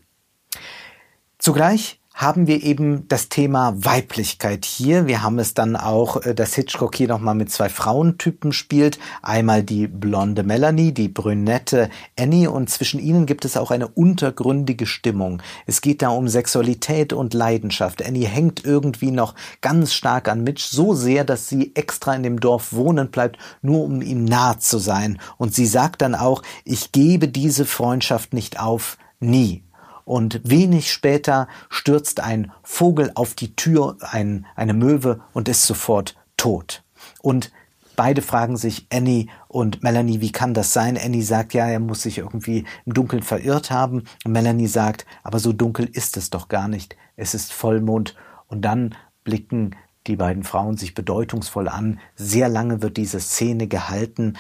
Zugleich 1.39 2.01
haben 2.17 2.47
wir 2.47 2.63
eben 2.63 3.07
das 3.09 3.29
Thema 3.29 3.75
Weiblichkeit 3.77 4.65
hier. 4.65 5.07
Wir 5.07 5.23
haben 5.23 5.39
es 5.39 5.53
dann 5.53 5.77
auch, 5.77 6.23
äh, 6.23 6.35
dass 6.35 6.55
Hitchcock 6.55 6.97
hier 6.97 7.09
nochmal 7.09 7.35
mit 7.35 7.53
zwei 7.53 7.69
Frauentypen 7.69 8.55
spielt. 8.55 8.99
Einmal 9.21 9.63
die 9.63 9.87
blonde 9.87 10.43
Melanie, 10.43 10.93
die 10.93 11.09
brünette 11.09 11.91
Annie 12.19 12.51
und 12.51 12.71
zwischen 12.71 13.01
ihnen 13.01 13.27
gibt 13.27 13.45
es 13.45 13.59
auch 13.59 13.71
eine 13.71 13.89
untergründige 13.89 14.87
Stimmung. 14.87 15.43
Es 15.67 15.83
geht 15.83 16.01
da 16.01 16.09
um 16.09 16.27
Sexualität 16.27 17.13
und 17.13 17.35
Leidenschaft. 17.35 18.03
Annie 18.03 18.27
hängt 18.27 18.65
irgendwie 18.65 19.11
noch 19.11 19.35
ganz 19.61 19.93
stark 19.93 20.29
an 20.29 20.43
Mitch, 20.43 20.69
so 20.71 20.95
sehr, 20.95 21.23
dass 21.23 21.51
sie 21.51 21.73
extra 21.75 22.15
in 22.15 22.23
dem 22.23 22.41
Dorf 22.41 22.73
wohnen 22.73 23.11
bleibt, 23.11 23.37
nur 23.61 23.85
um 23.85 24.01
ihm 24.01 24.25
nahe 24.25 24.59
zu 24.59 24.79
sein. 24.79 25.19
Und 25.37 25.55
sie 25.55 25.67
sagt 25.67 26.01
dann 26.01 26.15
auch, 26.15 26.43
ich 26.65 26.93
gebe 26.93 27.29
diese 27.29 27.67
Freundschaft 27.67 28.33
nicht 28.33 28.59
auf, 28.59 28.97
nie 29.21 29.66
und 30.07 30.41
wenig 30.45 30.93
später 30.93 31.49
stürzt 31.69 32.21
ein 32.21 32.53
Vogel 32.63 33.11
auf 33.17 33.35
die 33.35 33.57
Tür, 33.57 33.97
ein, 34.01 34.47
eine 34.55 34.73
Möwe 34.73 35.21
und 35.33 35.49
ist 35.49 35.67
sofort 35.67 36.17
tot. 36.37 36.85
Und 37.21 37.51
beide 37.97 38.23
fragen 38.23 38.57
sich, 38.57 38.87
Annie 38.91 39.27
und 39.49 39.83
Melanie, 39.83 40.21
wie 40.21 40.31
kann 40.31 40.55
das 40.55 40.73
sein? 40.73 40.97
Annie 40.97 41.25
sagt, 41.25 41.55
ja, 41.55 41.67
er 41.67 41.81
muss 41.81 42.03
sich 42.03 42.19
irgendwie 42.19 42.65
im 42.85 42.95
Dunkeln 42.95 43.25
verirrt 43.25 43.73
haben. 43.73 44.05
Und 44.25 44.31
Melanie 44.31 44.69
sagt, 44.69 45.07
aber 45.25 45.41
so 45.41 45.53
dunkel 45.53 45.91
ist 45.93 46.17
es 46.17 46.31
doch 46.31 46.47
gar 46.47 46.69
nicht. 46.69 46.97
Es 47.17 47.35
ist 47.35 47.53
Vollmond. 47.53 48.15
Und 48.47 48.63
dann 48.63 48.95
blicken 49.25 49.75
die 50.07 50.15
beiden 50.15 50.45
Frauen 50.45 50.77
sich 50.77 50.95
bedeutungsvoll 50.95 51.67
an. 51.67 51.99
Sehr 52.15 52.49
lange 52.49 52.81
wird 52.81 52.97
diese 52.97 53.19
Szene 53.19 53.67
gehalten. 53.67 54.35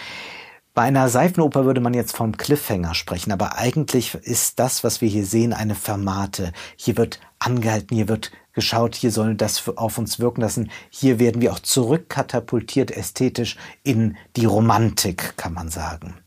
Bei 0.76 0.83
einer 0.83 1.09
Seifenoper 1.09 1.64
würde 1.64 1.80
man 1.80 1.95
jetzt 1.95 2.14
vom 2.14 2.37
Cliffhanger 2.37 2.95
sprechen, 2.95 3.33
aber 3.33 3.56
eigentlich 3.56 4.14
ist 4.14 4.59
das, 4.59 4.85
was 4.85 5.00
wir 5.00 5.09
hier 5.09 5.25
sehen, 5.25 5.54
eine 5.54 5.75
Fermate. 5.75 6.52
Hier 6.76 6.99
wird 6.99 7.18
angehalten, 7.38 7.97
hier 7.97 8.09
wird 8.09 8.30
geschaut, 8.52 8.95
hier 8.95 9.11
soll 9.11 9.37
das 9.37 9.66
auf 9.68 9.97
uns 9.97 10.18
wirken 10.18 10.42
lassen. 10.42 10.71
Hier 10.90 11.18
werden 11.18 11.40
wir 11.40 11.54
auch 11.54 11.61
zurückkatapultiert 11.61 12.90
ästhetisch 12.90 13.56
in 13.85 14.18
die 14.37 14.45
Romantik, 14.45 15.38
kann 15.38 15.54
man 15.54 15.71
sagen. 15.71 16.18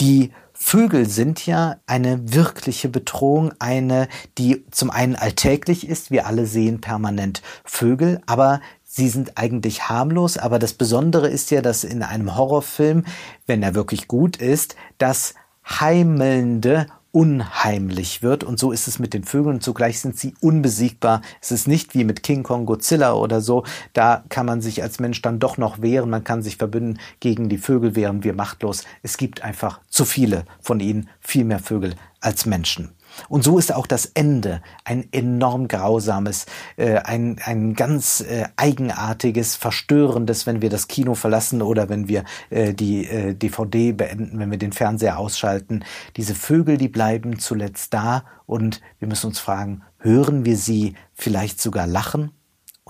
Die 0.00 0.32
Vögel 0.54 1.06
sind 1.06 1.44
ja 1.44 1.76
eine 1.86 2.34
wirkliche 2.34 2.88
Bedrohung, 2.88 3.52
eine, 3.58 4.08
die 4.38 4.64
zum 4.70 4.90
einen 4.90 5.16
alltäglich 5.16 5.86
ist. 5.86 6.10
Wir 6.10 6.26
alle 6.26 6.46
sehen 6.46 6.80
permanent 6.80 7.42
Vögel, 7.64 8.22
aber 8.24 8.62
sie 8.90 9.08
sind 9.08 9.38
eigentlich 9.38 9.88
harmlos. 9.88 10.36
Aber 10.36 10.58
das 10.58 10.74
Besondere 10.74 11.28
ist 11.28 11.50
ja, 11.50 11.62
dass 11.62 11.84
in 11.84 12.02
einem 12.02 12.36
Horrorfilm, 12.36 13.04
wenn 13.46 13.62
er 13.62 13.74
wirklich 13.74 14.08
gut 14.08 14.36
ist, 14.36 14.74
das 14.98 15.34
heimelnde 15.64 16.86
unheimlich 17.12 18.22
wird. 18.22 18.44
Und 18.44 18.58
so 18.58 18.72
ist 18.72 18.88
es 18.88 18.98
mit 18.98 19.14
den 19.14 19.24
Vögeln. 19.24 19.56
Und 19.56 19.62
zugleich 19.62 20.00
sind 20.00 20.18
sie 20.18 20.34
unbesiegbar. 20.40 21.22
Es 21.40 21.50
ist 21.50 21.68
nicht 21.68 21.94
wie 21.94 22.04
mit 22.04 22.22
King 22.22 22.42
Kong, 22.42 22.66
Godzilla 22.66 23.14
oder 23.14 23.40
so. 23.40 23.64
Da 23.92 24.24
kann 24.28 24.46
man 24.46 24.60
sich 24.60 24.82
als 24.82 25.00
Mensch 25.00 25.22
dann 25.22 25.38
doch 25.38 25.56
noch 25.56 25.82
wehren. 25.82 26.10
Man 26.10 26.24
kann 26.24 26.42
sich 26.42 26.56
verbünden 26.56 27.00
gegen 27.20 27.48
die 27.48 27.58
Vögel, 27.58 27.96
wären 27.96 28.24
wir 28.24 28.32
machtlos. 28.32 28.84
Es 29.02 29.16
gibt 29.16 29.42
einfach 29.42 29.80
zu 29.88 30.04
viele 30.04 30.44
von 30.60 30.80
ihnen, 30.80 31.08
viel 31.20 31.44
mehr 31.44 31.60
Vögel 31.60 31.94
als 32.20 32.46
Menschen. 32.46 32.92
Und 33.28 33.44
so 33.44 33.58
ist 33.58 33.74
auch 33.74 33.86
das 33.86 34.06
Ende 34.06 34.62
ein 34.84 35.08
enorm 35.12 35.68
grausames, 35.68 36.46
äh, 36.76 36.96
ein, 36.96 37.36
ein 37.44 37.74
ganz 37.74 38.20
äh, 38.20 38.44
eigenartiges, 38.56 39.56
verstörendes, 39.56 40.46
wenn 40.46 40.62
wir 40.62 40.70
das 40.70 40.88
Kino 40.88 41.14
verlassen 41.14 41.62
oder 41.62 41.88
wenn 41.88 42.08
wir 42.08 42.24
äh, 42.50 42.74
die 42.74 43.06
äh, 43.06 43.34
DVD 43.34 43.92
beenden, 43.92 44.38
wenn 44.38 44.50
wir 44.50 44.58
den 44.58 44.72
Fernseher 44.72 45.18
ausschalten. 45.18 45.84
Diese 46.16 46.34
Vögel, 46.34 46.76
die 46.76 46.88
bleiben 46.88 47.38
zuletzt 47.38 47.94
da 47.94 48.24
und 48.46 48.80
wir 48.98 49.08
müssen 49.08 49.28
uns 49.28 49.38
fragen, 49.38 49.82
hören 49.98 50.44
wir 50.44 50.56
sie 50.56 50.94
vielleicht 51.14 51.60
sogar 51.60 51.86
lachen? 51.86 52.32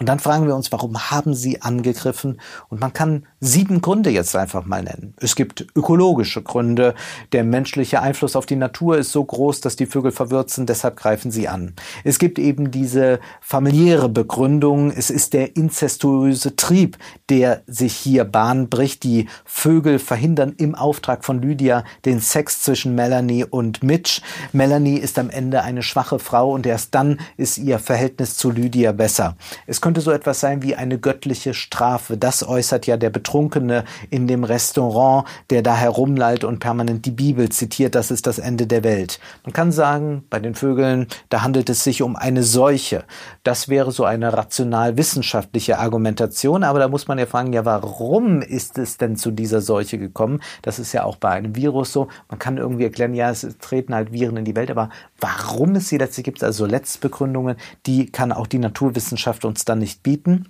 Und 0.00 0.09
dann 0.09 0.19
fragen 0.19 0.47
wir 0.47 0.57
uns, 0.57 0.73
warum 0.73 1.11
haben 1.11 1.35
sie 1.35 1.61
angegriffen? 1.61 2.40
Und 2.69 2.80
man 2.80 2.95
kann 2.95 3.26
sieben 3.38 3.83
Gründe 3.83 4.09
jetzt 4.09 4.35
einfach 4.35 4.64
mal 4.64 4.83
nennen. 4.83 5.12
Es 5.19 5.37
gibt 5.37 5.66
ökologische 5.76 6.42
Gründe. 6.42 6.95
Der 7.33 7.45
menschliche 7.45 8.00
Einfluss 8.00 8.35
auf 8.35 8.47
die 8.47 8.57
Natur 8.57 8.97
ist 8.97 9.12
so 9.12 9.23
groß, 9.23 9.61
dass 9.61 9.76
die 9.76 9.85
Vögel 9.85 10.11
verwirrt 10.11 10.49
sind, 10.49 10.71
deshalb 10.71 10.97
greifen 10.97 11.30
sie 11.30 11.49
an. 11.49 11.75
Es 12.02 12.19
gibt 12.19 12.38
eben 12.38 12.71
diese 12.71 13.21
familiäre 13.42 14.09
Begründung. 14.09 14.90
Es 14.90 15.11
ist 15.11 15.35
der 15.35 15.54
inzestuöse 15.54 16.57
Trieb, 16.57 16.97
der 17.28 17.62
sich 17.66 17.95
hier 17.95 18.25
Bahn 18.25 18.71
bricht. 18.71 19.04
Die 19.04 19.28
Vögel 19.45 19.99
verhindern 19.99 20.54
im 20.57 20.75
Auftrag 20.75 21.26
von 21.26 21.42
Lydia 21.42 21.85
den 22.07 22.21
Sex 22.21 22.62
zwischen 22.62 22.95
Melanie 22.95 23.45
und 23.45 23.83
Mitch. 23.83 24.23
Melanie 24.54 24.97
ist 24.97 25.19
am 25.19 25.28
Ende 25.28 25.61
eine 25.62 25.83
schwache 25.83 26.19
Frau 26.19 26.52
und 26.52 26.64
erst 26.64 26.95
dann 26.95 27.21
ist 27.37 27.59
ihr 27.59 27.78
Verhältnis 27.78 28.38
zu 28.38 28.50
Lydia 28.50 28.92
besser. 28.92 29.37
Es 29.66 29.83
könnte 29.90 30.02
so 30.02 30.12
etwas 30.12 30.38
sein 30.38 30.62
wie 30.62 30.76
eine 30.76 31.00
göttliche 31.00 31.52
Strafe. 31.52 32.16
Das 32.16 32.47
äußert 32.47 32.87
ja 32.87 32.97
der 32.97 33.11
Betrunkene 33.11 33.85
in 34.09 34.28
dem 34.28 34.44
Restaurant, 34.44 35.26
der 35.50 35.62
da 35.62 35.75
herumlallt 35.75 36.44
und 36.44 36.61
permanent 36.61 37.06
die 37.06 37.11
Bibel 37.11 37.49
zitiert. 37.49 37.97
Das 37.97 38.12
ist 38.12 38.28
das 38.28 38.38
Ende 38.38 38.68
der 38.68 38.85
Welt. 38.85 39.18
Man 39.42 39.52
kann 39.52 39.73
sagen, 39.73 40.23
bei 40.30 40.38
den 40.38 40.54
Vögeln, 40.54 41.09
da 41.28 41.42
handelt 41.42 41.68
es 41.70 41.82
sich 41.82 42.02
um 42.02 42.14
eine 42.14 42.44
Seuche. 42.44 43.02
Das 43.42 43.68
wäre 43.68 43.90
so 43.90 44.04
eine 44.04 44.32
rational-wissenschaftliche 44.32 45.80
Argumentation. 45.80 46.62
Aber 46.62 46.78
da 46.78 46.87
muss 46.87 47.09
man 47.09 47.18
ja 47.18 47.26
fragen, 47.26 47.52
ja, 47.52 47.64
warum 47.64 48.42
ist 48.42 48.78
es 48.78 48.97
denn 48.97 49.16
zu 49.16 49.32
dieser 49.32 49.61
Seuche 49.61 49.99
gekommen? 49.99 50.40
Das 50.62 50.78
ist 50.78 50.92
ja 50.92 51.02
auch 51.02 51.16
bei 51.16 51.30
einem 51.30 51.56
Virus 51.56 51.92
so. 51.92 52.06
Man 52.28 52.38
kann 52.38 52.59
irgendwie 52.59 52.85
erklären, 52.85 53.12
ja, 53.12 53.28
es 53.28 53.44
treten 53.61 53.92
halt 53.92 54.12
Viren 54.12 54.37
in 54.37 54.44
die 54.44 54.54
Welt. 54.54 54.70
Aber 54.70 54.88
warum 55.18 55.75
es 55.75 55.88
sie 55.88 55.99
letztlich 55.99 56.23
gibt, 56.23 56.44
also 56.44 56.64
Letztbegründungen, 56.64 57.56
die 57.87 58.06
kann 58.06 58.30
auch 58.30 58.47
die 58.47 58.61
Naturwissenschaft 58.61 59.44
uns 59.44 59.64
dann 59.64 59.80
nicht 59.81 60.03
bieten. 60.03 60.47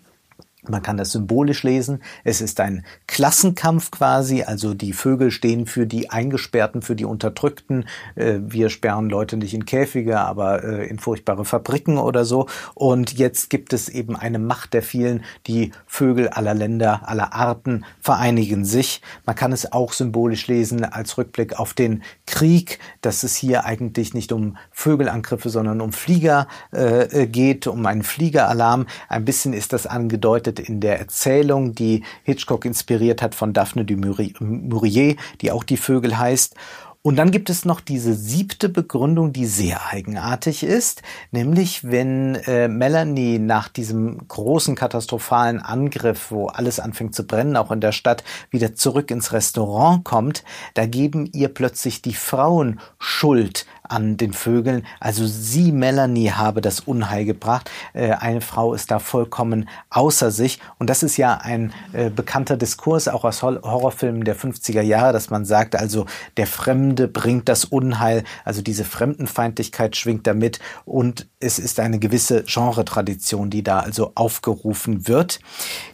Man 0.71 0.83
kann 0.83 0.97
das 0.97 1.12
symbolisch 1.12 1.62
lesen. 1.62 2.03
Es 2.25 2.41
ist 2.41 2.61
ein 2.61 2.85
Klassenkampf 3.07 3.91
quasi. 3.91 4.43
Also 4.43 4.75
die 4.75 4.93
Vögel 4.93 5.31
stehen 5.31 5.67
für 5.67 5.87
die 5.87 6.11
Eingesperrten, 6.11 6.83
für 6.83 6.97
die 6.97 7.05
Unterdrückten. 7.05 7.87
Äh, 8.15 8.39
wir 8.41 8.71
sperren 8.71 9.11
Leute 9.11 9.37
nicht 9.37 9.55
in 9.55 9.65
Käfige, 9.65 10.21
aber 10.21 10.62
äh, 10.62 10.87
in 10.87 10.99
furchtbare 10.99 11.45
Fabriken 11.45 11.99
oder 11.99 12.25
so. 12.25 12.47
Und 12.75 13.19
jetzt 13.19 13.50
gibt 13.50 13.73
es 13.73 13.89
eben 13.89 14.17
eine 14.17 14.39
Macht 14.39 14.75
der 14.75 14.83
vielen. 14.83 15.25
Die 15.47 15.73
Vögel 15.87 16.29
aller 16.29 16.55
Länder, 16.55 17.09
aller 17.09 17.35
Arten 17.35 17.85
vereinigen 18.00 18.65
sich. 18.65 19.03
Man 19.27 19.37
kann 19.37 19.53
es 19.53 19.73
auch 19.73 19.93
symbolisch 19.93 20.47
lesen 20.47 20.85
als 20.85 21.19
Rückblick 21.19 21.59
auf 21.59 21.75
den 21.75 22.03
Krieg, 22.27 22.79
dass 23.00 23.23
es 23.23 23.37
hier 23.37 23.65
eigentlich 23.65 24.15
nicht 24.15 24.33
um 24.33 24.57
Vögelangriffe, 24.71 25.50
sondern 25.50 25.81
um 25.81 25.93
Flieger 25.93 26.47
äh, 26.71 27.27
geht, 27.27 27.67
um 27.67 27.85
einen 27.87 28.03
Fliegeralarm. 28.03 28.87
Ein 29.09 29.25
bisschen 29.25 29.53
ist 29.53 29.73
das 29.73 29.87
angedeutet 29.87 30.60
in 30.61 30.81
der 30.81 30.99
Erzählung, 30.99 31.75
die 31.75 32.05
Hitchcock 32.23 32.64
inspiriert 32.64 33.23
hat 33.23 33.35
von 33.35 33.52
Daphne 33.52 33.85
du 33.85 33.97
Maurier, 33.97 35.17
die 35.40 35.50
auch 35.50 35.64
die 35.64 35.76
Vögel 35.76 36.19
heißt. 36.19 36.55
Und 37.02 37.17
dann 37.17 37.31
gibt 37.31 37.49
es 37.49 37.64
noch 37.64 37.81
diese 37.81 38.12
siebte 38.12 38.69
Begründung, 38.69 39.33
die 39.33 39.47
sehr 39.47 39.87
eigenartig 39.90 40.62
ist, 40.62 41.00
nämlich 41.31 41.83
wenn 41.83 42.35
äh, 42.35 42.69
Melanie 42.69 43.38
nach 43.38 43.69
diesem 43.69 44.29
großen 44.29 44.75
katastrophalen 44.75 45.61
Angriff, 45.61 46.31
wo 46.31 46.49
alles 46.49 46.79
anfängt 46.79 47.14
zu 47.14 47.26
brennen, 47.26 47.57
auch 47.57 47.71
in 47.71 47.81
der 47.81 47.93
Stadt, 47.93 48.23
wieder 48.50 48.75
zurück 48.75 49.11
ins 49.11 49.33
Restaurant 49.33 50.05
kommt, 50.05 50.45
da 50.75 50.85
geben 50.85 51.26
ihr 51.33 51.49
plötzlich 51.49 52.02
die 52.02 52.12
Frauen 52.12 52.81
Schuld 52.99 53.64
an 53.90 54.16
den 54.16 54.32
Vögeln. 54.32 54.87
Also 55.00 55.26
sie, 55.26 55.73
Melanie, 55.73 56.30
habe 56.30 56.61
das 56.61 56.80
Unheil 56.80 57.25
gebracht. 57.25 57.70
Äh, 57.92 58.12
eine 58.12 58.40
Frau 58.40 58.75
ist 58.75 58.90
da 58.90 58.99
vollkommen 58.99 59.68
außer 59.90 60.30
sich. 60.30 60.61
Und 60.78 60.88
das 60.88 61.02
ist 61.02 61.16
ja 61.16 61.35
ein 61.35 61.73
äh, 61.92 62.11
bekannter 62.11 62.56
Diskurs, 62.56 63.09
auch 63.09 63.25
aus 63.25 63.42
Horrorfilmen 63.42 64.25
der 64.25 64.37
50er 64.37 64.82
Jahre, 64.82 65.12
dass 65.12 65.30
man 65.30 65.44
sagt, 65.44 65.76
also 65.76 66.06
der 66.37 66.47
Fremde 66.47 67.09
bringt 67.09 67.49
das 67.49 67.64
Unheil, 67.64 68.25
also 68.44 68.62
diese 68.62 68.85
Fremdenfeindlichkeit 68.85 69.97
schwingt 69.97 70.26
damit 70.26 70.61
und 70.85 71.28
es 71.40 71.59
ist 71.59 71.80
eine 71.80 71.99
gewisse 71.99 72.44
Genre-Tradition, 72.44 73.50
die 73.50 73.62
da 73.62 73.80
also 73.80 74.12
aufgerufen 74.14 75.09
wird. 75.09 75.40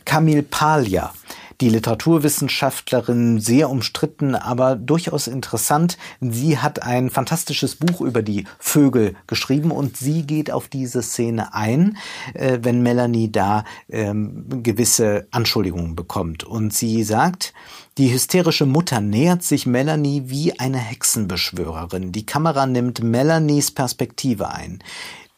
Camille 0.05 0.43
Paglia 0.43 1.13
die 1.61 1.69
Literaturwissenschaftlerin, 1.69 3.41
sehr 3.41 3.71
umstritten, 3.71 4.35
aber 4.35 4.77
durchaus 4.77 5.27
interessant. 5.27 5.97
Sie 6.21 6.59
hat 6.59 6.83
ein 6.83 7.11
fantastisches 7.11 7.77
Buch 7.77 8.01
über 8.01 8.23
die 8.23 8.45
Vögel 8.59 9.15
geschrieben 9.27 9.71
und 9.71 9.97
sie 9.97 10.23
geht 10.23 10.51
auf 10.51 10.69
diese 10.69 11.03
Szene 11.03 11.55
ein, 11.55 11.97
äh, 12.35 12.59
wenn 12.63 12.83
Melanie 12.83 13.31
da 13.31 13.65
ähm, 13.89 14.63
gewisse 14.63 15.27
Anschuldigungen 15.31 15.97
bekommt. 15.97 16.45
Und 16.45 16.73
sie 16.75 17.03
sagt, 17.05 17.55
die 17.99 18.13
hysterische 18.13 18.67
Mutter 18.67 19.01
nähert 19.01 19.43
sich 19.43 19.65
Melanie 19.65 20.25
wie 20.27 20.59
eine 20.59 20.79
Hexenbeschwörerin. 20.79 22.13
Die 22.13 22.27
Kamera 22.27 22.67
nimmt 22.67 23.03
Melanies 23.03 23.71
Perspektive 23.71 24.51
ein. 24.51 24.83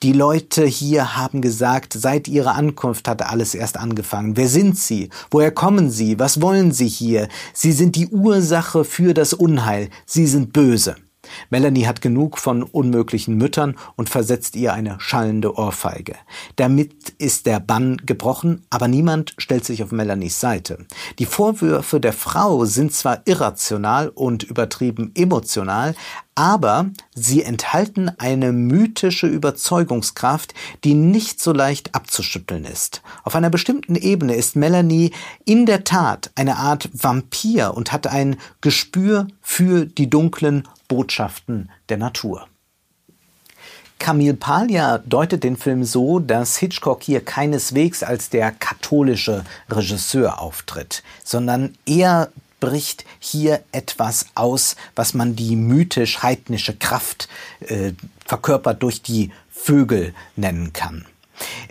Die 0.04 0.12
Leute 0.12 0.64
hier 0.64 1.16
haben 1.16 1.40
gesagt, 1.40 1.92
seit 1.92 2.28
ihrer 2.28 2.54
Ankunft 2.54 3.08
hat 3.08 3.20
alles 3.22 3.56
erst 3.56 3.76
angefangen. 3.76 4.36
Wer 4.36 4.46
sind 4.46 4.78
sie? 4.78 5.08
Woher 5.28 5.50
kommen 5.50 5.90
sie? 5.90 6.20
Was 6.20 6.40
wollen 6.40 6.70
sie 6.70 6.86
hier? 6.86 7.26
Sie 7.52 7.72
sind 7.72 7.96
die 7.96 8.06
Ursache 8.06 8.84
für 8.84 9.12
das 9.12 9.32
Unheil. 9.32 9.90
Sie 10.06 10.28
sind 10.28 10.52
böse. 10.52 10.94
Melanie 11.50 11.86
hat 11.86 12.00
genug 12.00 12.38
von 12.38 12.62
unmöglichen 12.62 13.36
Müttern 13.36 13.76
und 13.96 14.08
versetzt 14.08 14.54
ihr 14.54 14.72
eine 14.72 15.00
schallende 15.00 15.56
Ohrfeige. 15.56 16.14
Damit 16.56 17.10
ist 17.18 17.46
der 17.46 17.58
Bann 17.58 17.96
gebrochen, 18.04 18.64
aber 18.70 18.88
niemand 18.88 19.34
stellt 19.38 19.64
sich 19.64 19.82
auf 19.82 19.90
Melanies 19.90 20.40
Seite. 20.40 20.86
Die 21.18 21.26
Vorwürfe 21.26 22.00
der 22.00 22.12
Frau 22.12 22.64
sind 22.64 22.92
zwar 22.92 23.22
irrational 23.26 24.10
und 24.10 24.44
übertrieben 24.44 25.10
emotional, 25.14 25.94
aber 26.38 26.86
sie 27.16 27.42
enthalten 27.42 28.12
eine 28.16 28.52
mythische 28.52 29.26
Überzeugungskraft, 29.26 30.54
die 30.84 30.94
nicht 30.94 31.42
so 31.42 31.52
leicht 31.52 31.96
abzuschütteln 31.96 32.64
ist. 32.64 33.02
Auf 33.24 33.34
einer 33.34 33.50
bestimmten 33.50 33.96
Ebene 33.96 34.36
ist 34.36 34.54
Melanie 34.54 35.10
in 35.44 35.66
der 35.66 35.82
Tat 35.82 36.30
eine 36.36 36.58
Art 36.58 36.90
Vampir 36.92 37.74
und 37.74 37.90
hat 37.90 38.06
ein 38.06 38.36
Gespür 38.60 39.26
für 39.42 39.84
die 39.84 40.08
dunklen 40.08 40.68
Botschaften 40.86 41.70
der 41.88 41.96
Natur. 41.96 42.46
Camille 43.98 44.34
Paglia 44.34 44.98
deutet 44.98 45.42
den 45.42 45.56
Film 45.56 45.82
so, 45.82 46.20
dass 46.20 46.56
Hitchcock 46.56 47.02
hier 47.02 47.20
keineswegs 47.20 48.04
als 48.04 48.30
der 48.30 48.52
katholische 48.52 49.42
Regisseur 49.68 50.40
auftritt, 50.40 51.02
sondern 51.24 51.74
eher 51.84 52.30
bricht 52.60 53.04
hier 53.18 53.62
etwas 53.72 54.26
aus, 54.34 54.76
was 54.94 55.14
man 55.14 55.36
die 55.36 55.56
mythisch-heidnische 55.56 56.76
Kraft 56.76 57.28
äh, 57.60 57.92
verkörpert 58.24 58.82
durch 58.82 59.02
die 59.02 59.30
Vögel 59.50 60.14
nennen 60.36 60.72
kann. 60.72 61.06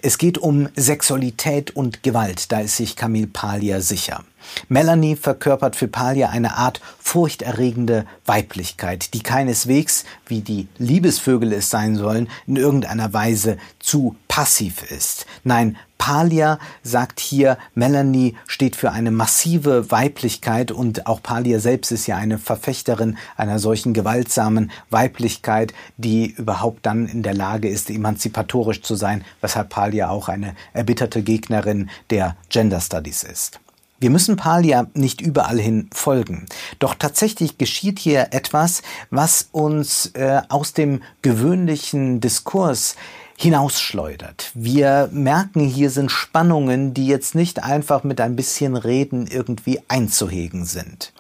Es 0.02 0.18
geht 0.18 0.38
um 0.38 0.70
Sexualität 0.76 1.72
und 1.72 2.04
Gewalt, 2.04 2.52
da 2.52 2.62
ist 2.62 2.78
sich 2.78 2.96
Camille 2.96 3.28
Paglia 3.28 3.82
sicher. 3.82 4.24
Melanie 4.70 5.16
verkörpert 5.16 5.76
für 5.76 5.88
Palia 5.88 6.30
eine 6.30 6.56
Art 6.56 6.80
furchterregende 7.00 8.06
Weiblichkeit, 8.26 9.14
die 9.14 9.22
keineswegs, 9.22 10.06
wie 10.26 10.42
die 10.42 10.68
Liebesvögel 10.78 11.52
es 11.54 11.70
sein 11.70 11.98
sollen, 11.98 12.30
in 12.46 12.56
irgendeiner 12.56 13.12
Weise 13.14 13.58
zu 13.80 14.16
passiv 14.28 14.90
ist. 14.90 15.26
Nein, 15.44 15.78
Palia 15.98 16.60
sagt 16.84 17.20
hier, 17.20 17.58
Melanie 17.76 18.36
steht 18.48 18.76
für 18.76 18.92
eine 18.92 19.12
massive 19.12 19.92
Weiblichkeit 19.92 20.72
und 20.72 21.08
auch 21.08 21.22
Palia 21.22 21.60
selbst 21.60 21.92
ist 21.92 22.08
ja 22.08 22.16
eine 22.16 22.38
Verfechterin 22.38 23.18
einer 23.36 23.60
solchen 23.60 23.94
gewaltsamen 23.94 24.72
Weiblichkeit, 24.90 25.74
die 25.98 26.32
überhaupt 26.32 26.86
dann 26.86 27.08
in 27.08 27.24
der 27.24 27.34
Lage 27.34 27.68
ist, 27.68 27.90
emanzipatorisch 27.90 28.82
zu 28.82 28.96
sein, 28.96 29.24
weshalb 29.42 29.70
Palia 29.70 30.10
auch 30.10 30.30
eine 30.30 30.56
erbitterte 30.74 31.24
Gegnerin 31.24 31.90
der 32.10 32.36
Gender 32.50 32.80
Studies 32.80 33.24
ist. 33.24 33.60
Wir 34.00 34.12
müssen 34.12 34.36
Palia 34.36 34.86
nicht 34.94 35.22
überall 35.22 35.60
hin 35.60 35.90
folgen. 35.92 36.46
Doch 36.78 36.94
tatsächlich 36.94 37.58
geschieht 37.58 37.98
hier 37.98 38.28
etwas, 38.30 38.84
was 39.10 39.50
uns 39.52 40.12
äh, 40.14 40.42
aus 40.50 40.74
dem 40.74 41.02
gewöhnlichen 41.24 42.22
Diskurs 42.22 42.96
hinausschleudert. 43.40 44.52
Wir 44.56 45.10
merken, 45.14 45.62
hier 45.62 45.92
sind 45.92 46.12
Spannungen, 46.12 46.96
die 46.96 47.06
jetzt 47.06 47.36
nicht 47.36 47.64
einfach 47.64 48.04
mit 48.04 48.20
ein 48.20 48.36
bisschen 48.36 48.76
Reden 48.76 49.28
irgendwie 49.28 49.80
einzuhegen 49.88 50.66
sind. 50.66 51.14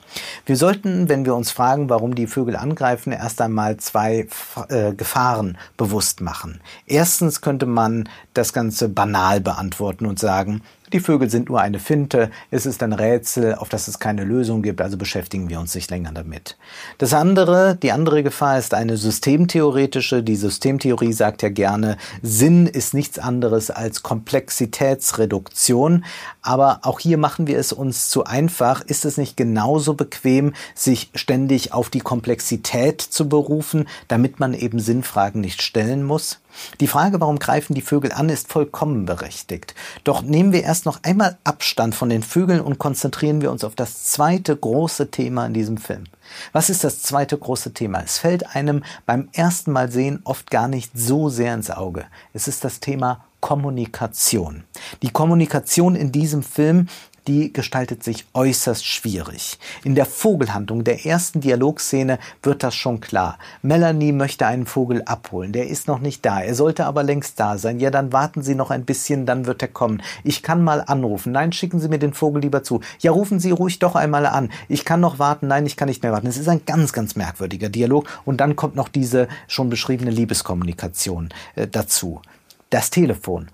Wir 0.47 0.57
sollten, 0.57 1.09
wenn 1.09 1.25
wir 1.25 1.35
uns 1.35 1.51
fragen, 1.51 1.91
warum 1.91 2.15
die 2.15 2.25
Vögel 2.25 2.55
angreifen, 2.55 3.11
erst 3.11 3.39
einmal 3.39 3.77
zwei 3.77 4.27
äh, 4.69 4.93
Gefahren 4.93 5.59
bewusst 5.77 6.21
machen. 6.21 6.59
Erstens 6.87 7.41
könnte 7.41 7.67
man 7.67 8.09
das 8.33 8.51
Ganze 8.51 8.89
banal 8.89 9.39
beantworten 9.39 10.07
und 10.07 10.17
sagen, 10.17 10.63
die 10.93 10.99
Vögel 10.99 11.29
sind 11.29 11.49
nur 11.49 11.61
eine 11.61 11.79
Finte, 11.79 12.31
es 12.49 12.65
ist 12.65 12.81
ein 12.81 12.93
Rätsel, 12.93 13.55
auf 13.55 13.69
das 13.69 13.87
es 13.87 13.99
keine 13.99 14.23
Lösung 14.23 14.61
gibt, 14.61 14.81
also 14.81 14.97
beschäftigen 14.97 15.49
wir 15.49 15.59
uns 15.59 15.75
nicht 15.75 15.91
länger 15.91 16.11
damit. 16.13 16.57
Das 16.97 17.13
andere, 17.13 17.75
die 17.75 17.91
andere 17.91 18.23
Gefahr 18.23 18.57
ist 18.57 18.73
eine 18.73 18.97
systemtheoretische. 18.97 20.23
Die 20.23 20.35
Systemtheorie 20.35 21.13
sagt 21.13 21.41
ja 21.41 21.49
gerne, 21.49 21.97
Sinn 22.21 22.67
ist 22.67 22.93
nichts 22.93 23.19
anderes 23.19 23.69
als 23.69 24.03
Komplexitätsreduktion. 24.03 26.05
Aber 26.41 26.79
auch 26.83 26.99
hier 26.99 27.17
machen 27.17 27.47
wir 27.47 27.59
es 27.59 27.73
uns 27.73 28.09
zu 28.09 28.23
einfach. 28.23 28.81
Ist 28.81 29.05
es 29.05 29.17
nicht 29.17 29.35
genauso 29.35 29.93
bequem, 29.93 30.53
sich 30.73 31.11
ständig 31.13 31.73
auf 31.73 31.89
die 31.89 31.99
Komplexität 31.99 33.01
zu 33.01 33.27
berufen, 33.27 33.87
damit 34.07 34.39
man 34.39 34.53
eben 34.53 34.79
Sinnfragen 34.79 35.41
nicht 35.41 35.61
stellen 35.61 36.03
muss? 36.03 36.39
Die 36.79 36.87
Frage, 36.87 37.19
warum 37.19 37.39
greifen 37.39 37.73
die 37.73 37.81
Vögel 37.81 38.11
an, 38.11 38.29
ist 38.29 38.51
vollkommen 38.51 39.05
berechtigt. 39.05 39.75
Doch 40.03 40.21
nehmen 40.21 40.53
wir 40.53 40.63
erst 40.63 40.85
noch 40.85 41.03
einmal 41.03 41.37
Abstand 41.43 41.95
von 41.95 42.09
den 42.09 42.23
Vögeln 42.23 42.61
und 42.61 42.77
konzentrieren 42.79 43.41
wir 43.41 43.51
uns 43.51 43.63
auf 43.63 43.75
das 43.75 44.05
zweite 44.05 44.55
große 44.55 45.11
Thema 45.11 45.45
in 45.45 45.53
diesem 45.53 45.77
Film. 45.77 46.05
Was 46.51 46.69
ist 46.69 46.83
das 46.83 47.01
zweite 47.01 47.37
große 47.37 47.73
Thema? 47.73 48.01
Es 48.03 48.17
fällt 48.17 48.55
einem 48.55 48.83
beim 49.05 49.29
ersten 49.33 49.71
Mal 49.71 49.91
sehen 49.91 50.21
oft 50.23 50.51
gar 50.51 50.67
nicht 50.67 50.91
so 50.93 51.29
sehr 51.29 51.53
ins 51.53 51.71
Auge. 51.71 52.05
Es 52.33 52.47
ist 52.47 52.63
das 52.63 52.79
Thema 52.79 53.23
Kommunikation. 53.39 54.63
Die 55.01 55.11
Kommunikation 55.11 55.95
in 55.95 56.11
diesem 56.11 56.43
Film 56.43 56.87
die 57.27 57.51
gestaltet 57.51 58.03
sich 58.03 58.25
äußerst 58.33 58.85
schwierig. 58.85 59.59
In 59.83 59.95
der 59.95 60.05
Vogelhandlung, 60.05 60.83
der 60.83 61.05
ersten 61.05 61.41
Dialogszene, 61.41 62.19
wird 62.41 62.63
das 62.63 62.73
schon 62.73 63.01
klar. 63.01 63.37
Melanie 63.61 64.13
möchte 64.13 64.47
einen 64.47 64.65
Vogel 64.65 65.03
abholen. 65.03 65.51
Der 65.51 65.67
ist 65.67 65.87
noch 65.87 65.99
nicht 65.99 66.25
da. 66.25 66.41
Er 66.41 66.55
sollte 66.55 66.85
aber 66.85 67.03
längst 67.03 67.39
da 67.39 67.57
sein. 67.57 67.79
Ja, 67.79 67.91
dann 67.91 68.13
warten 68.13 68.41
Sie 68.41 68.55
noch 68.55 68.71
ein 68.71 68.85
bisschen, 68.85 69.25
dann 69.25 69.45
wird 69.45 69.61
er 69.61 69.67
kommen. 69.67 70.01
Ich 70.23 70.41
kann 70.41 70.63
mal 70.63 70.81
anrufen. 70.85 71.33
Nein, 71.33 71.51
schicken 71.51 71.79
Sie 71.79 71.89
mir 71.89 71.99
den 71.99 72.13
Vogel 72.13 72.41
lieber 72.41 72.63
zu. 72.63 72.81
Ja, 72.99 73.11
rufen 73.11 73.39
Sie 73.39 73.51
ruhig 73.51 73.79
doch 73.79 73.95
einmal 73.95 74.25
an. 74.25 74.49
Ich 74.69 74.85
kann 74.85 75.01
noch 75.01 75.19
warten. 75.19 75.47
Nein, 75.47 75.65
ich 75.65 75.75
kann 75.75 75.89
nicht 75.89 76.03
mehr 76.03 76.13
warten. 76.13 76.27
Es 76.27 76.37
ist 76.37 76.49
ein 76.49 76.65
ganz, 76.65 76.93
ganz 76.93 77.15
merkwürdiger 77.15 77.69
Dialog. 77.69 78.07
Und 78.25 78.37
dann 78.37 78.55
kommt 78.55 78.75
noch 78.75 78.89
diese 78.89 79.27
schon 79.47 79.69
beschriebene 79.69 80.11
Liebeskommunikation 80.11 81.29
äh, 81.55 81.67
dazu. 81.67 82.21
Das 82.69 82.89
Telefon 82.89 83.47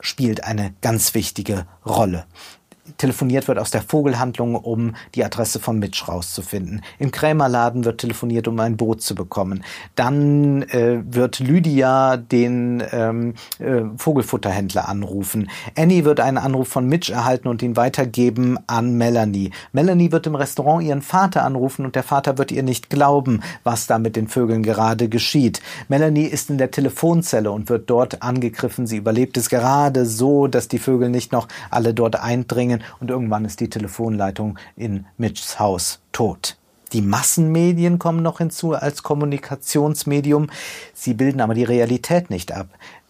spielt 0.00 0.44
eine 0.44 0.74
ganz 0.80 1.14
wichtige 1.14 1.66
Rolle 1.84 2.24
telefoniert 2.96 3.48
wird 3.48 3.58
aus 3.58 3.70
der 3.70 3.82
Vogelhandlung, 3.82 4.54
um 4.54 4.94
die 5.14 5.24
Adresse 5.24 5.60
von 5.60 5.78
Mitch 5.78 6.04
rauszufinden. 6.06 6.82
Im 6.98 7.10
Krämerladen 7.10 7.84
wird 7.84 8.00
telefoniert, 8.00 8.48
um 8.48 8.58
ein 8.60 8.76
Boot 8.76 9.02
zu 9.02 9.14
bekommen. 9.14 9.64
Dann 9.94 10.62
äh, 10.62 11.02
wird 11.04 11.38
Lydia 11.38 12.16
den 12.16 12.82
ähm, 12.92 13.34
äh, 13.58 13.82
Vogelfutterhändler 13.96 14.88
anrufen. 14.88 15.50
Annie 15.76 16.04
wird 16.04 16.20
einen 16.20 16.38
Anruf 16.38 16.68
von 16.68 16.86
Mitch 16.86 17.12
erhalten 17.12 17.48
und 17.48 17.62
ihn 17.62 17.76
weitergeben 17.76 18.58
an 18.66 18.94
Melanie. 18.96 19.50
Melanie 19.72 20.12
wird 20.12 20.26
im 20.26 20.34
Restaurant 20.34 20.84
ihren 20.84 21.02
Vater 21.02 21.44
anrufen 21.44 21.84
und 21.84 21.96
der 21.96 22.02
Vater 22.02 22.38
wird 22.38 22.52
ihr 22.52 22.62
nicht 22.62 22.90
glauben, 22.90 23.42
was 23.64 23.86
da 23.86 23.98
mit 23.98 24.16
den 24.16 24.28
Vögeln 24.28 24.62
gerade 24.62 25.08
geschieht. 25.08 25.60
Melanie 25.88 26.26
ist 26.26 26.50
in 26.50 26.58
der 26.58 26.70
Telefonzelle 26.70 27.50
und 27.50 27.68
wird 27.68 27.90
dort 27.90 28.22
angegriffen. 28.22 28.86
Sie 28.86 28.96
überlebt 28.96 29.36
es 29.36 29.48
gerade 29.48 30.06
so, 30.06 30.46
dass 30.46 30.68
die 30.68 30.78
Vögel 30.78 31.08
nicht 31.08 31.32
noch 31.32 31.48
alle 31.70 31.94
dort 31.94 32.16
eindringen 32.16 32.79
und 33.00 33.10
irgendwann 33.10 33.44
ist 33.44 33.60
die 33.60 33.70
Telefonleitung 33.70 34.58
in 34.76 35.06
Mitchs 35.16 35.58
Haus 35.58 36.00
tot. 36.12 36.56
Die 36.92 37.02
Massenmedien 37.02 37.98
kommen 37.98 38.22
noch 38.22 38.38
hinzu 38.38 38.74
als 38.74 39.02
Kommunikationsmedium. 39.02 40.50
Sie 40.92 41.14
bilden 41.14 41.40
aber 41.40 41.54
die 41.54 41.64
Realität 41.64 42.30
nicht 42.30 42.52
ab. 42.52 42.68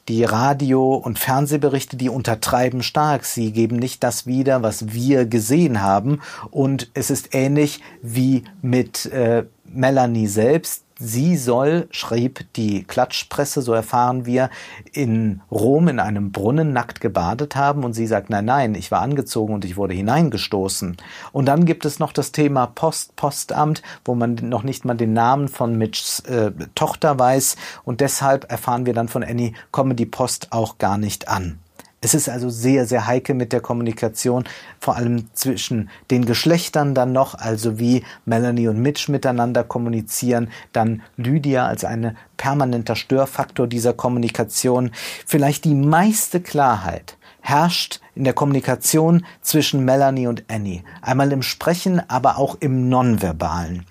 Die 0.09 0.25
Radio- 0.25 0.95
und 0.95 1.19
Fernsehberichte, 1.19 1.97
die 1.97 2.09
untertreiben 2.09 2.83
stark. 2.83 3.25
Sie 3.25 3.53
geben 3.53 3.77
nicht 3.77 4.03
das 4.03 4.27
wieder, 4.27 4.63
was 4.63 4.93
wir 4.93 5.25
gesehen 5.25 5.83
haben. 5.83 6.21
Und 6.51 6.91
es 6.95 7.11
ist 7.11 7.35
ähnlich 7.35 7.81
wie 8.03 8.45
mit 8.61 9.07
äh, 9.07 9.45
Melanie 9.65 10.27
selbst, 10.27 10.85
Sie 11.03 11.39
soll, 11.39 11.89
schrieb 11.91 12.45
die 12.57 12.85
Klatschpresse, 12.85 13.63
so 13.63 13.73
erfahren 13.73 14.27
wir, 14.27 14.51
in 14.93 15.41
Rom 15.51 15.89
in 15.89 15.99
einem 15.99 16.31
Brunnen 16.31 16.75
nackt 16.75 17.01
gebadet 17.01 17.57
haben 17.57 17.85
und 17.85 17.95
sie 17.95 18.07
sagt, 18.07 18.29
nein, 18.29 18.45
nein, 18.45 18.75
ich 18.75 18.91
war 18.91 19.01
angezogen 19.01 19.55
und 19.55 19.65
ich 19.65 19.79
wurde 19.79 19.95
hineingestoßen. 19.95 20.99
Und 21.33 21.47
dann 21.47 21.65
gibt 21.65 21.87
es 21.87 22.01
noch 22.01 22.13
das 22.13 22.33
Thema 22.33 22.67
Post, 22.67 23.17
Postamt, 23.17 23.83
wo 24.05 24.15
man 24.15 24.35
noch 24.43 24.63
nicht 24.63 24.85
mal 24.85 24.95
den 24.95 25.15
Namen 25.15 25.49
von 25.49 25.79
Mitchs 25.79 26.21
äh, 26.21 26.53
Tochter 26.75 27.19
weiß 27.19 27.57
und 27.85 28.03
deshalb 28.03 28.53
erfahren 28.53 28.85
wir 28.85 28.93
dann 28.93 29.09
von 29.09 29.25
Annie, 29.25 29.55
komme 29.71 29.95
die 29.95 30.05
Post 30.07 30.49
auch 30.51 30.77
gar 30.77 30.99
nicht 30.99 31.29
an. 31.29 31.61
Es 32.03 32.15
ist 32.15 32.31
also 32.31 32.49
sehr, 32.49 32.87
sehr 32.87 33.07
heikel 33.07 33.35
mit 33.35 33.53
der 33.53 33.61
Kommunikation, 33.61 34.45
vor 34.79 34.97
allem 34.97 35.29
zwischen 35.35 35.91
den 36.11 36.25
Geschlechtern 36.25 36.95
dann 36.95 37.13
noch, 37.13 37.35
also 37.35 37.79
wie 37.79 38.05
Melanie 38.25 38.69
und 38.69 38.81
Mitch 38.81 39.13
miteinander 39.13 39.65
kommunizieren, 39.65 40.49
dann 40.73 41.03
Lydia 41.19 41.67
als 41.67 41.85
ein 41.85 42.17
permanenter 42.39 42.97
Störfaktor 42.97 43.67
dieser 43.67 43.93
Kommunikation. 43.93 44.93
Vielleicht 45.27 45.67
die 45.67 45.75
meiste 45.75 46.41
Klarheit 46.41 47.19
herrscht 47.43 48.01
in 48.15 48.25
der 48.25 48.33
Kommunikation 48.33 49.27
zwischen 49.43 49.85
Melanie 49.85 50.27
und 50.27 50.45
Annie. 50.49 50.83
Einmal 51.03 51.33
im 51.33 51.43
Sprechen, 51.43 52.01
aber 52.09 52.39
auch 52.39 52.57
im 52.61 52.89
Nonverbalen. 52.89 53.85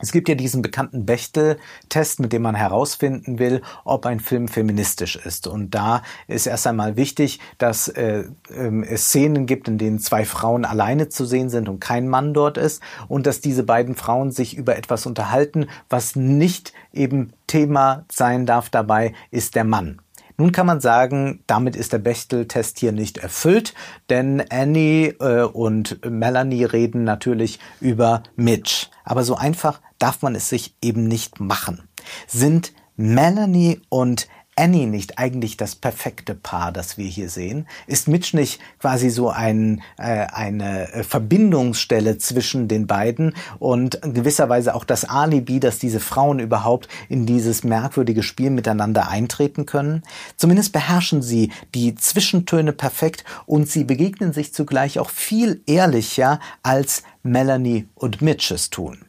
Es 0.00 0.12
gibt 0.12 0.28
ja 0.28 0.34
diesen 0.34 0.62
bekannten 0.62 1.04
Bechtel-Test, 1.04 2.20
mit 2.20 2.32
dem 2.32 2.42
man 2.42 2.54
herausfinden 2.54 3.38
will, 3.38 3.62
ob 3.84 4.06
ein 4.06 4.20
Film 4.20 4.48
feministisch 4.48 5.16
ist. 5.16 5.46
Und 5.46 5.74
da 5.74 6.02
ist 6.26 6.46
erst 6.46 6.66
einmal 6.66 6.96
wichtig, 6.96 7.40
dass 7.58 7.88
äh, 7.88 8.24
äh, 8.48 8.84
es 8.88 9.06
Szenen 9.06 9.46
gibt, 9.46 9.68
in 9.68 9.78
denen 9.78 9.98
zwei 9.98 10.24
Frauen 10.24 10.64
alleine 10.64 11.08
zu 11.08 11.24
sehen 11.24 11.50
sind 11.50 11.68
und 11.68 11.80
kein 11.80 12.08
Mann 12.08 12.34
dort 12.34 12.56
ist 12.56 12.82
und 13.08 13.26
dass 13.26 13.40
diese 13.40 13.62
beiden 13.62 13.94
Frauen 13.94 14.30
sich 14.30 14.56
über 14.56 14.76
etwas 14.76 15.06
unterhalten, 15.06 15.66
was 15.88 16.16
nicht 16.16 16.72
eben 16.92 17.32
Thema 17.46 18.04
sein 18.10 18.46
darf 18.46 18.70
dabei, 18.70 19.12
ist 19.30 19.54
der 19.54 19.64
Mann. 19.64 20.00
Nun 20.40 20.52
kann 20.52 20.64
man 20.64 20.80
sagen, 20.80 21.44
damit 21.46 21.76
ist 21.76 21.92
der 21.92 21.98
Bechtel-Test 21.98 22.78
hier 22.78 22.92
nicht 22.92 23.18
erfüllt, 23.18 23.74
denn 24.08 24.42
Annie 24.48 25.08
äh, 25.20 25.42
und 25.42 26.00
Melanie 26.10 26.64
reden 26.64 27.04
natürlich 27.04 27.58
über 27.78 28.22
Mitch. 28.36 28.86
Aber 29.04 29.22
so 29.22 29.34
einfach 29.36 29.82
darf 29.98 30.22
man 30.22 30.34
es 30.34 30.48
sich 30.48 30.74
eben 30.80 31.04
nicht 31.04 31.40
machen. 31.40 31.86
Sind 32.26 32.72
Melanie 32.96 33.82
und 33.90 34.28
Annie 34.60 34.86
nicht 34.86 35.18
eigentlich 35.18 35.56
das 35.56 35.74
perfekte 35.74 36.34
Paar, 36.34 36.70
das 36.70 36.98
wir 36.98 37.06
hier 37.06 37.30
sehen? 37.30 37.66
Ist 37.86 38.08
Mitch 38.08 38.36
nicht 38.36 38.60
quasi 38.78 39.08
so 39.08 39.30
ein, 39.30 39.80
äh, 39.96 40.26
eine 40.26 40.86
Verbindungsstelle 41.02 42.18
zwischen 42.18 42.68
den 42.68 42.86
beiden 42.86 43.34
und 43.58 43.94
in 43.94 44.12
gewisser 44.12 44.50
Weise 44.50 44.74
auch 44.74 44.84
das 44.84 45.06
Alibi, 45.06 45.60
dass 45.60 45.78
diese 45.78 45.98
Frauen 45.98 46.40
überhaupt 46.40 46.88
in 47.08 47.24
dieses 47.24 47.64
merkwürdige 47.64 48.22
Spiel 48.22 48.50
miteinander 48.50 49.08
eintreten 49.08 49.64
können? 49.64 50.02
Zumindest 50.36 50.72
beherrschen 50.72 51.22
sie 51.22 51.52
die 51.74 51.94
Zwischentöne 51.94 52.72
perfekt 52.72 53.24
und 53.46 53.66
sie 53.66 53.84
begegnen 53.84 54.34
sich 54.34 54.52
zugleich 54.52 54.98
auch 54.98 55.08
viel 55.08 55.62
ehrlicher 55.66 56.38
als 56.62 57.02
Melanie 57.22 57.88
und 57.94 58.20
Mitch 58.20 58.54
es 58.54 58.68
tun. 58.68 59.06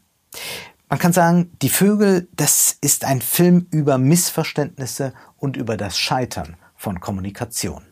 Man 0.92 1.00
kann 1.00 1.14
sagen, 1.14 1.54
die 1.62 1.70
Vögel, 1.70 2.28
das 2.36 2.78
ist 2.82 3.06
ein 3.06 3.22
Film 3.22 3.66
über 3.72 3.98
Missverständnisse 3.98 5.14
und 5.38 5.56
über 5.56 5.78
das 5.78 5.98
Scheitern 5.98 6.58
von 6.76 7.00
Kommunikation. 7.00 7.86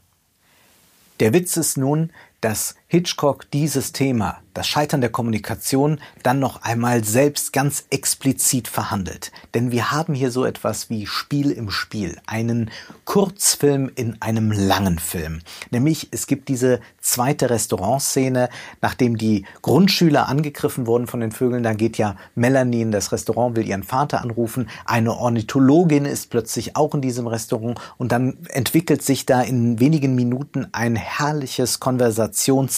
Der 1.22 1.32
Witz 1.32 1.56
ist 1.56 1.78
nun, 1.78 2.12
dass 2.42 2.76
Hitchcock 2.92 3.52
dieses 3.52 3.92
Thema, 3.92 4.40
das 4.56 4.68
Scheitern 4.68 5.00
der 5.00 5.12
Kommunikation, 5.12 6.02
dann 6.24 6.40
noch 6.40 6.64
einmal 6.64 7.04
selbst 7.04 7.54
ganz 7.54 7.86
explizit 7.92 8.68
verhandelt. 8.68 9.32
Denn 9.54 9.72
wir 9.72 9.92
haben 9.92 10.16
hier 10.16 10.32
so 10.32 10.44
etwas 10.44 10.90
wie 10.90 11.06
Spiel 11.06 11.52
im 11.52 11.70
Spiel, 11.70 12.18
einen 12.26 12.72
Kurzfilm 13.06 13.92
in 13.94 14.20
einem 14.24 14.52
langen 14.52 14.98
Film. 14.98 15.42
Nämlich 15.70 16.08
es 16.10 16.26
gibt 16.26 16.50
diese 16.50 16.80
zweite 17.00 17.52
Restaurantszene, 17.52 18.50
nachdem 18.82 19.20
die 19.20 19.46
Grundschüler 19.62 20.28
angegriffen 20.28 20.88
wurden 20.88 21.06
von 21.06 21.20
den 21.20 21.32
Vögeln, 21.32 21.62
da 21.62 21.74
geht 21.74 22.00
ja 22.00 22.16
Melanie 22.34 22.82
in 22.82 22.92
das 22.92 23.12
Restaurant, 23.12 23.56
will 23.56 23.68
ihren 23.68 23.84
Vater 23.84 24.22
anrufen, 24.22 24.68
eine 24.86 25.16
Ornithologin 25.16 26.06
ist 26.06 26.32
plötzlich 26.32 26.76
auch 26.76 26.96
in 26.96 27.02
diesem 27.02 27.28
Restaurant 27.28 27.80
und 27.98 28.12
dann 28.12 28.38
entwickelt 28.50 29.04
sich 29.04 29.28
da 29.28 29.42
in 29.42 29.80
wenigen 29.80 30.16
Minuten 30.16 30.68
ein 30.72 30.96
herrliches 30.96 31.80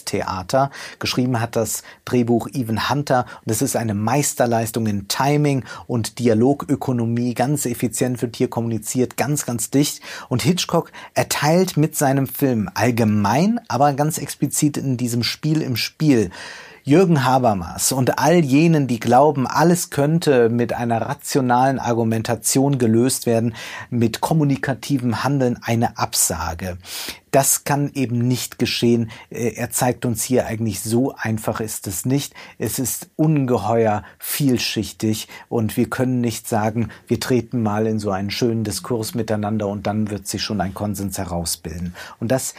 Konversationstheater. 0.01 0.71
Geschrieben 0.99 1.39
hat 1.39 1.55
das 1.55 1.83
Drehbuch 2.05 2.47
Even 2.53 2.89
Hunter 2.89 3.25
und 3.45 3.51
es 3.51 3.61
ist 3.61 3.75
eine 3.75 3.93
Meisterleistung 3.93 4.87
in 4.87 5.07
Timing 5.07 5.63
und 5.87 6.19
Dialogökonomie. 6.19 7.33
Ganz 7.33 7.65
effizient 7.65 8.21
wird 8.21 8.35
hier 8.35 8.49
kommuniziert, 8.49 9.17
ganz, 9.17 9.45
ganz 9.45 9.69
dicht. 9.69 10.01
Und 10.29 10.41
Hitchcock 10.41 10.91
erteilt 11.13 11.77
mit 11.77 11.95
seinem 11.95 12.27
Film 12.27 12.69
allgemein, 12.73 13.59
aber 13.67 13.93
ganz 13.93 14.17
explizit 14.17 14.77
in 14.77 14.97
diesem 14.97 15.23
Spiel 15.23 15.61
im 15.61 15.75
Spiel 15.75 16.31
Jürgen 16.83 17.23
Habermas 17.23 17.91
und 17.91 18.17
all 18.17 18.43
jenen, 18.43 18.87
die 18.87 18.99
glauben, 18.99 19.45
alles 19.45 19.91
könnte 19.91 20.49
mit 20.49 20.73
einer 20.73 21.01
rationalen 21.01 21.77
Argumentation 21.77 22.79
gelöst 22.79 23.27
werden, 23.27 23.53
mit 23.91 24.19
kommunikativem 24.19 25.23
Handeln 25.23 25.59
eine 25.61 25.99
Absage. 25.99 26.77
Das 27.29 27.63
kann 27.65 27.91
eben 27.93 28.27
nicht 28.27 28.57
geschehen. 28.57 29.11
Äh, 29.29 29.53
er 29.55 29.69
zeigt 29.69 30.05
uns 30.05 30.23
hier 30.23 30.47
eigentlich, 30.47 30.81
so 30.81 31.13
einfach 31.15 31.59
ist 31.59 31.85
es 31.85 32.03
nicht. 32.05 32.33
Es 32.57 32.79
ist 32.79 33.11
ungeheuer 33.15 34.03
vielschichtig 34.17 35.27
und 35.49 35.77
wir 35.77 35.89
können 35.89 36.19
nicht 36.19 36.49
sagen, 36.49 36.89
wir 37.07 37.19
treten 37.19 37.61
mal 37.61 37.85
in 37.85 37.99
so 37.99 38.09
einen 38.09 38.31
schönen 38.31 38.63
Diskurs 38.63 39.13
miteinander 39.13 39.67
und 39.67 39.85
dann 39.85 40.09
wird 40.09 40.27
sich 40.27 40.41
schon 40.41 40.59
ein 40.59 40.73
Konsens 40.73 41.19
herausbilden. 41.19 41.95
Und 42.19 42.31
das 42.31 42.55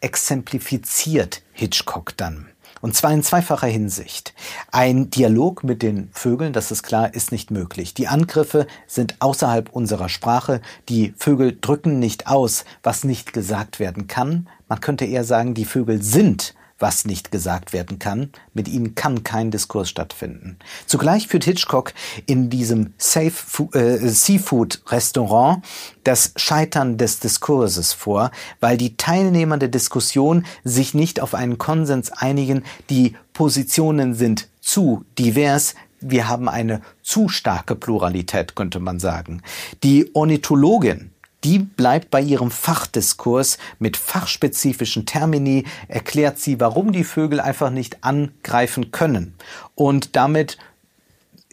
exemplifiziert 0.00 1.42
Hitchcock 1.52 2.16
dann. 2.16 2.48
Und 2.80 2.94
zwar 2.94 3.12
in 3.12 3.22
zweifacher 3.22 3.66
Hinsicht. 3.66 4.34
Ein 4.70 5.10
Dialog 5.10 5.64
mit 5.64 5.82
den 5.82 6.10
Vögeln, 6.12 6.52
das 6.52 6.70
ist 6.70 6.82
klar, 6.82 7.14
ist 7.14 7.32
nicht 7.32 7.50
möglich. 7.50 7.94
Die 7.94 8.08
Angriffe 8.08 8.66
sind 8.86 9.16
außerhalb 9.20 9.70
unserer 9.70 10.08
Sprache. 10.08 10.60
Die 10.88 11.14
Vögel 11.16 11.56
drücken 11.60 11.98
nicht 11.98 12.26
aus, 12.26 12.64
was 12.82 13.04
nicht 13.04 13.32
gesagt 13.32 13.80
werden 13.80 14.06
kann. 14.06 14.48
Man 14.68 14.80
könnte 14.80 15.04
eher 15.04 15.24
sagen, 15.24 15.54
die 15.54 15.64
Vögel 15.64 16.02
sind 16.02 16.54
was 16.78 17.04
nicht 17.04 17.30
gesagt 17.30 17.72
werden 17.72 17.98
kann. 17.98 18.30
Mit 18.52 18.68
ihnen 18.68 18.94
kann 18.94 19.24
kein 19.24 19.50
Diskurs 19.50 19.88
stattfinden. 19.88 20.58
Zugleich 20.86 21.28
führt 21.28 21.44
Hitchcock 21.44 21.94
in 22.26 22.50
diesem 22.50 22.92
Safe 22.98 23.32
äh, 23.72 24.08
Seafood 24.08 24.82
Restaurant 24.88 25.64
das 26.04 26.32
Scheitern 26.36 26.98
des 26.98 27.20
Diskurses 27.20 27.92
vor, 27.92 28.30
weil 28.60 28.76
die 28.76 28.96
Teilnehmer 28.96 29.58
der 29.58 29.68
Diskussion 29.68 30.44
sich 30.64 30.94
nicht 30.94 31.20
auf 31.20 31.34
einen 31.34 31.58
Konsens 31.58 32.12
einigen. 32.12 32.62
Die 32.90 33.16
Positionen 33.32 34.14
sind 34.14 34.48
zu 34.60 35.04
divers, 35.18 35.74
wir 36.00 36.28
haben 36.28 36.48
eine 36.48 36.82
zu 37.02 37.28
starke 37.28 37.74
Pluralität, 37.74 38.54
könnte 38.54 38.80
man 38.80 39.00
sagen. 39.00 39.42
Die 39.82 40.14
Ornithologin, 40.14 41.10
die 41.46 41.60
bleibt 41.60 42.10
bei 42.10 42.20
ihrem 42.20 42.50
Fachdiskurs 42.50 43.58
mit 43.78 43.96
fachspezifischen 43.96 45.06
Termini, 45.06 45.62
erklärt 45.86 46.40
sie, 46.40 46.58
warum 46.58 46.90
die 46.90 47.04
Vögel 47.04 47.38
einfach 47.38 47.70
nicht 47.70 48.02
angreifen 48.02 48.90
können. 48.90 49.34
Und 49.76 50.16
damit 50.16 50.58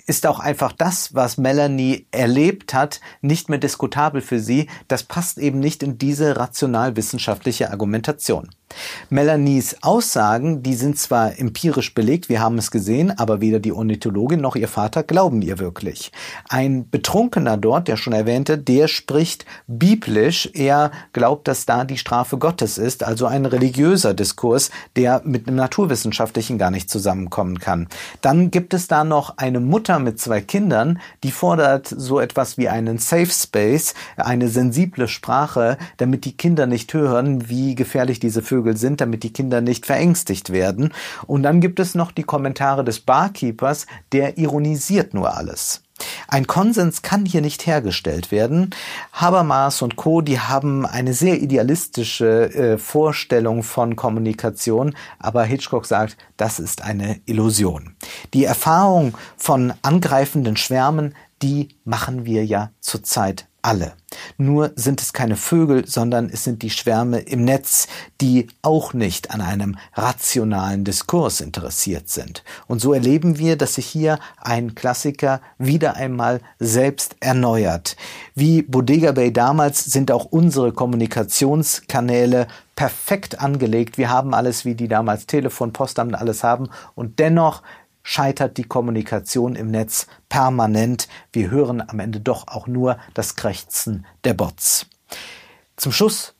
ist 0.07 0.25
auch 0.25 0.39
einfach 0.39 0.71
das, 0.71 1.13
was 1.13 1.37
Melanie 1.37 2.07
erlebt 2.09 2.73
hat, 2.73 3.01
nicht 3.21 3.49
mehr 3.49 3.59
diskutabel 3.59 4.21
für 4.21 4.39
sie. 4.39 4.67
Das 4.87 5.03
passt 5.03 5.37
eben 5.37 5.59
nicht 5.59 5.83
in 5.83 5.99
diese 5.99 6.37
rational-wissenschaftliche 6.37 7.69
Argumentation. 7.69 8.49
Melanies 9.09 9.77
Aussagen, 9.81 10.63
die 10.63 10.75
sind 10.75 10.97
zwar 10.97 11.39
empirisch 11.39 11.93
belegt, 11.93 12.29
wir 12.29 12.41
haben 12.41 12.57
es 12.57 12.71
gesehen, 12.71 13.11
aber 13.17 13.41
weder 13.41 13.59
die 13.59 13.71
Ornithologin 13.71 14.41
noch 14.41 14.55
ihr 14.55 14.67
Vater 14.67 15.03
glauben 15.03 15.41
ihr 15.41 15.59
wirklich. 15.59 16.11
Ein 16.49 16.89
Betrunkener 16.89 17.57
dort, 17.57 17.87
der 17.87 17.97
schon 17.97 18.13
erwähnte, 18.13 18.57
der 18.57 18.87
spricht 18.87 19.45
biblisch, 19.67 20.49
er 20.53 20.91
glaubt, 21.11 21.47
dass 21.47 21.65
da 21.65 21.83
die 21.83 21.97
Strafe 21.97 22.37
Gottes 22.37 22.77
ist, 22.77 23.03
also 23.03 23.25
ein 23.25 23.45
religiöser 23.45 24.13
Diskurs, 24.13 24.71
der 24.95 25.21
mit 25.25 25.47
einem 25.47 25.57
naturwissenschaftlichen 25.57 26.57
gar 26.57 26.71
nicht 26.71 26.89
zusammenkommen 26.89 27.59
kann. 27.59 27.87
Dann 28.21 28.51
gibt 28.51 28.73
es 28.73 28.87
da 28.87 29.03
noch 29.03 29.37
eine 29.37 29.59
Mutter 29.59 29.99
mit 29.99 30.19
zwei 30.19 30.41
Kindern, 30.41 30.99
die 31.23 31.31
fordert 31.31 31.87
so 31.87 32.19
etwas 32.19 32.57
wie 32.57 32.69
einen 32.69 32.97
Safe 32.97 33.27
Space, 33.27 33.93
eine 34.15 34.47
sensible 34.47 35.07
Sprache, 35.07 35.77
damit 35.97 36.25
die 36.25 36.37
Kinder 36.37 36.67
nicht 36.67 36.93
hören, 36.93 37.49
wie 37.49 37.75
gefährlich 37.75 38.19
diese 38.19 38.41
Vögel 38.41 38.62
Vögel 38.63 38.77
sind, 38.77 39.01
damit 39.01 39.23
die 39.23 39.33
Kinder 39.33 39.61
nicht 39.61 39.85
verängstigt 39.85 40.51
werden. 40.51 40.93
Und 41.27 41.43
dann 41.43 41.59
gibt 41.59 41.79
es 41.79 41.95
noch 41.95 42.11
die 42.11 42.23
Kommentare 42.23 42.83
des 42.83 43.01
Barkeepers, 43.01 43.85
der 44.11 44.37
ironisiert 44.37 45.13
nur 45.13 45.35
alles. 45.35 45.81
Ein 46.27 46.47
Konsens 46.47 47.01
kann 47.01 47.25
hier 47.25 47.41
nicht 47.41 47.67
hergestellt 47.67 48.31
werden. 48.31 48.71
Habermas 49.11 49.81
und 49.81 49.95
Co., 49.95 50.21
die 50.21 50.39
haben 50.39 50.85
eine 50.85 51.13
sehr 51.13 51.41
idealistische 51.41 52.53
äh, 52.53 52.77
Vorstellung 52.77 53.61
von 53.61 53.95
Kommunikation, 53.95 54.95
aber 55.19 55.43
Hitchcock 55.43 55.85
sagt, 55.85 56.17
das 56.35 56.59
ist 56.59 56.83
eine 56.83 57.21
Illusion. 57.25 57.95
Die 58.33 58.43
Erfahrung 58.43 59.15
von 59.37 59.73
angreifenden 59.83 60.57
Schwärmen, 60.57 61.13
die 61.41 61.69
machen 61.85 62.25
wir 62.25 62.43
ja 62.43 62.71
zurzeit 62.79 63.47
alle. 63.63 63.93
Nur 64.37 64.71
sind 64.75 65.01
es 65.01 65.13
keine 65.13 65.35
Vögel, 65.35 65.87
sondern 65.87 66.29
es 66.29 66.43
sind 66.43 66.61
die 66.61 66.69
Schwärme 66.69 67.19
im 67.19 67.43
Netz, 67.45 67.87
die 68.21 68.47
auch 68.61 68.93
nicht 68.93 69.31
an 69.31 69.41
einem 69.41 69.77
rationalen 69.93 70.83
Diskurs 70.83 71.41
interessiert 71.41 72.09
sind. 72.09 72.43
Und 72.67 72.79
so 72.79 72.93
erleben 72.93 73.39
wir, 73.39 73.57
dass 73.57 73.75
sich 73.75 73.87
hier 73.87 74.19
ein 74.37 74.75
Klassiker 74.75 75.41
wieder 75.57 75.95
einmal 75.95 76.41
selbst 76.59 77.15
erneuert. 77.21 77.95
Wie 78.35 78.61
Bodega 78.61 79.13
Bay 79.13 79.31
damals 79.31 79.83
sind 79.85 80.11
auch 80.11 80.25
unsere 80.25 80.73
Kommunikationskanäle 80.73 82.47
perfekt 82.75 83.39
angelegt. 83.39 83.97
Wir 83.97 84.09
haben 84.09 84.33
alles, 84.33 84.65
wie 84.65 84.75
die 84.75 84.87
damals 84.87 85.27
Telefon, 85.27 85.73
Postamt 85.73 86.15
alles 86.15 86.43
haben. 86.43 86.69
Und 86.95 87.19
dennoch 87.19 87.61
scheitert 88.03 88.57
die 88.57 88.63
Kommunikation 88.63 89.55
im 89.55 89.71
Netz 89.71 90.07
permanent. 90.29 91.07
Wir 91.31 91.49
hören 91.49 91.81
am 91.81 91.99
Ende 91.99 92.19
doch 92.19 92.47
auch 92.47 92.67
nur 92.67 92.97
das 93.13 93.35
Krächzen 93.35 94.05
der 94.23 94.33
Bots. 94.33 94.85
Zum 95.77 95.91
Schluss 95.91 96.35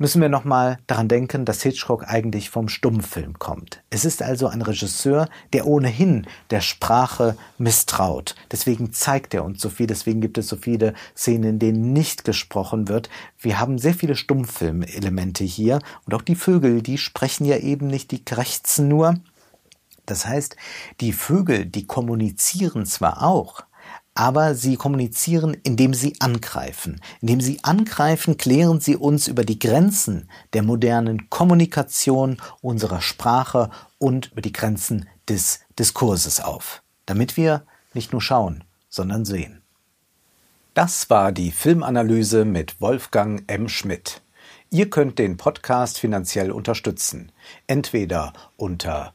müssen 0.00 0.22
wir 0.22 0.30
nochmal 0.30 0.78
daran 0.86 1.08
denken, 1.08 1.44
dass 1.44 1.62
Hitchcock 1.62 2.08
eigentlich 2.08 2.48
vom 2.48 2.70
Stummfilm 2.70 3.38
kommt. 3.38 3.82
Es 3.90 4.06
ist 4.06 4.22
also 4.22 4.48
ein 4.48 4.62
Regisseur, 4.62 5.28
der 5.52 5.66
ohnehin 5.66 6.26
der 6.48 6.62
Sprache 6.62 7.36
misstraut. 7.58 8.34
Deswegen 8.50 8.94
zeigt 8.94 9.34
er 9.34 9.44
uns 9.44 9.60
so 9.60 9.68
viel, 9.68 9.86
deswegen 9.86 10.22
gibt 10.22 10.38
es 10.38 10.48
so 10.48 10.56
viele 10.56 10.94
Szenen, 11.14 11.50
in 11.50 11.58
denen 11.58 11.92
nicht 11.92 12.24
gesprochen 12.24 12.88
wird. 12.88 13.10
Wir 13.38 13.60
haben 13.60 13.76
sehr 13.76 13.92
viele 13.92 14.16
Stummfilmelemente 14.16 15.44
hier 15.44 15.80
und 16.06 16.14
auch 16.14 16.22
die 16.22 16.34
Vögel, 16.34 16.80
die 16.80 16.96
sprechen 16.96 17.44
ja 17.44 17.58
eben 17.58 17.86
nicht, 17.86 18.10
die 18.10 18.24
krächzen 18.24 18.88
nur. 18.88 19.16
Das 20.10 20.26
heißt, 20.26 20.56
die 21.00 21.12
Vögel, 21.12 21.66
die 21.66 21.86
kommunizieren 21.86 22.84
zwar 22.84 23.22
auch, 23.22 23.62
aber 24.14 24.54
sie 24.54 24.76
kommunizieren, 24.76 25.56
indem 25.62 25.94
sie 25.94 26.16
angreifen. 26.20 27.00
Indem 27.20 27.40
sie 27.40 27.62
angreifen, 27.62 28.36
klären 28.36 28.80
sie 28.80 28.96
uns 28.96 29.28
über 29.28 29.44
die 29.44 29.58
Grenzen 29.58 30.28
der 30.52 30.62
modernen 30.62 31.30
Kommunikation, 31.30 32.38
unserer 32.60 33.00
Sprache 33.00 33.70
und 33.98 34.32
über 34.32 34.42
die 34.42 34.52
Grenzen 34.52 35.08
des 35.28 35.60
Diskurses 35.78 36.40
auf, 36.40 36.82
damit 37.06 37.36
wir 37.36 37.64
nicht 37.94 38.12
nur 38.12 38.20
schauen, 38.20 38.64
sondern 38.88 39.24
sehen. 39.24 39.62
Das 40.74 41.08
war 41.08 41.30
die 41.30 41.52
Filmanalyse 41.52 42.44
mit 42.44 42.80
Wolfgang 42.80 43.44
M. 43.46 43.68
Schmidt. 43.68 44.22
Ihr 44.70 44.88
könnt 44.88 45.18
den 45.18 45.36
Podcast 45.36 45.98
finanziell 45.98 46.52
unterstützen, 46.52 47.32
entweder 47.66 48.32
unter 48.56 49.14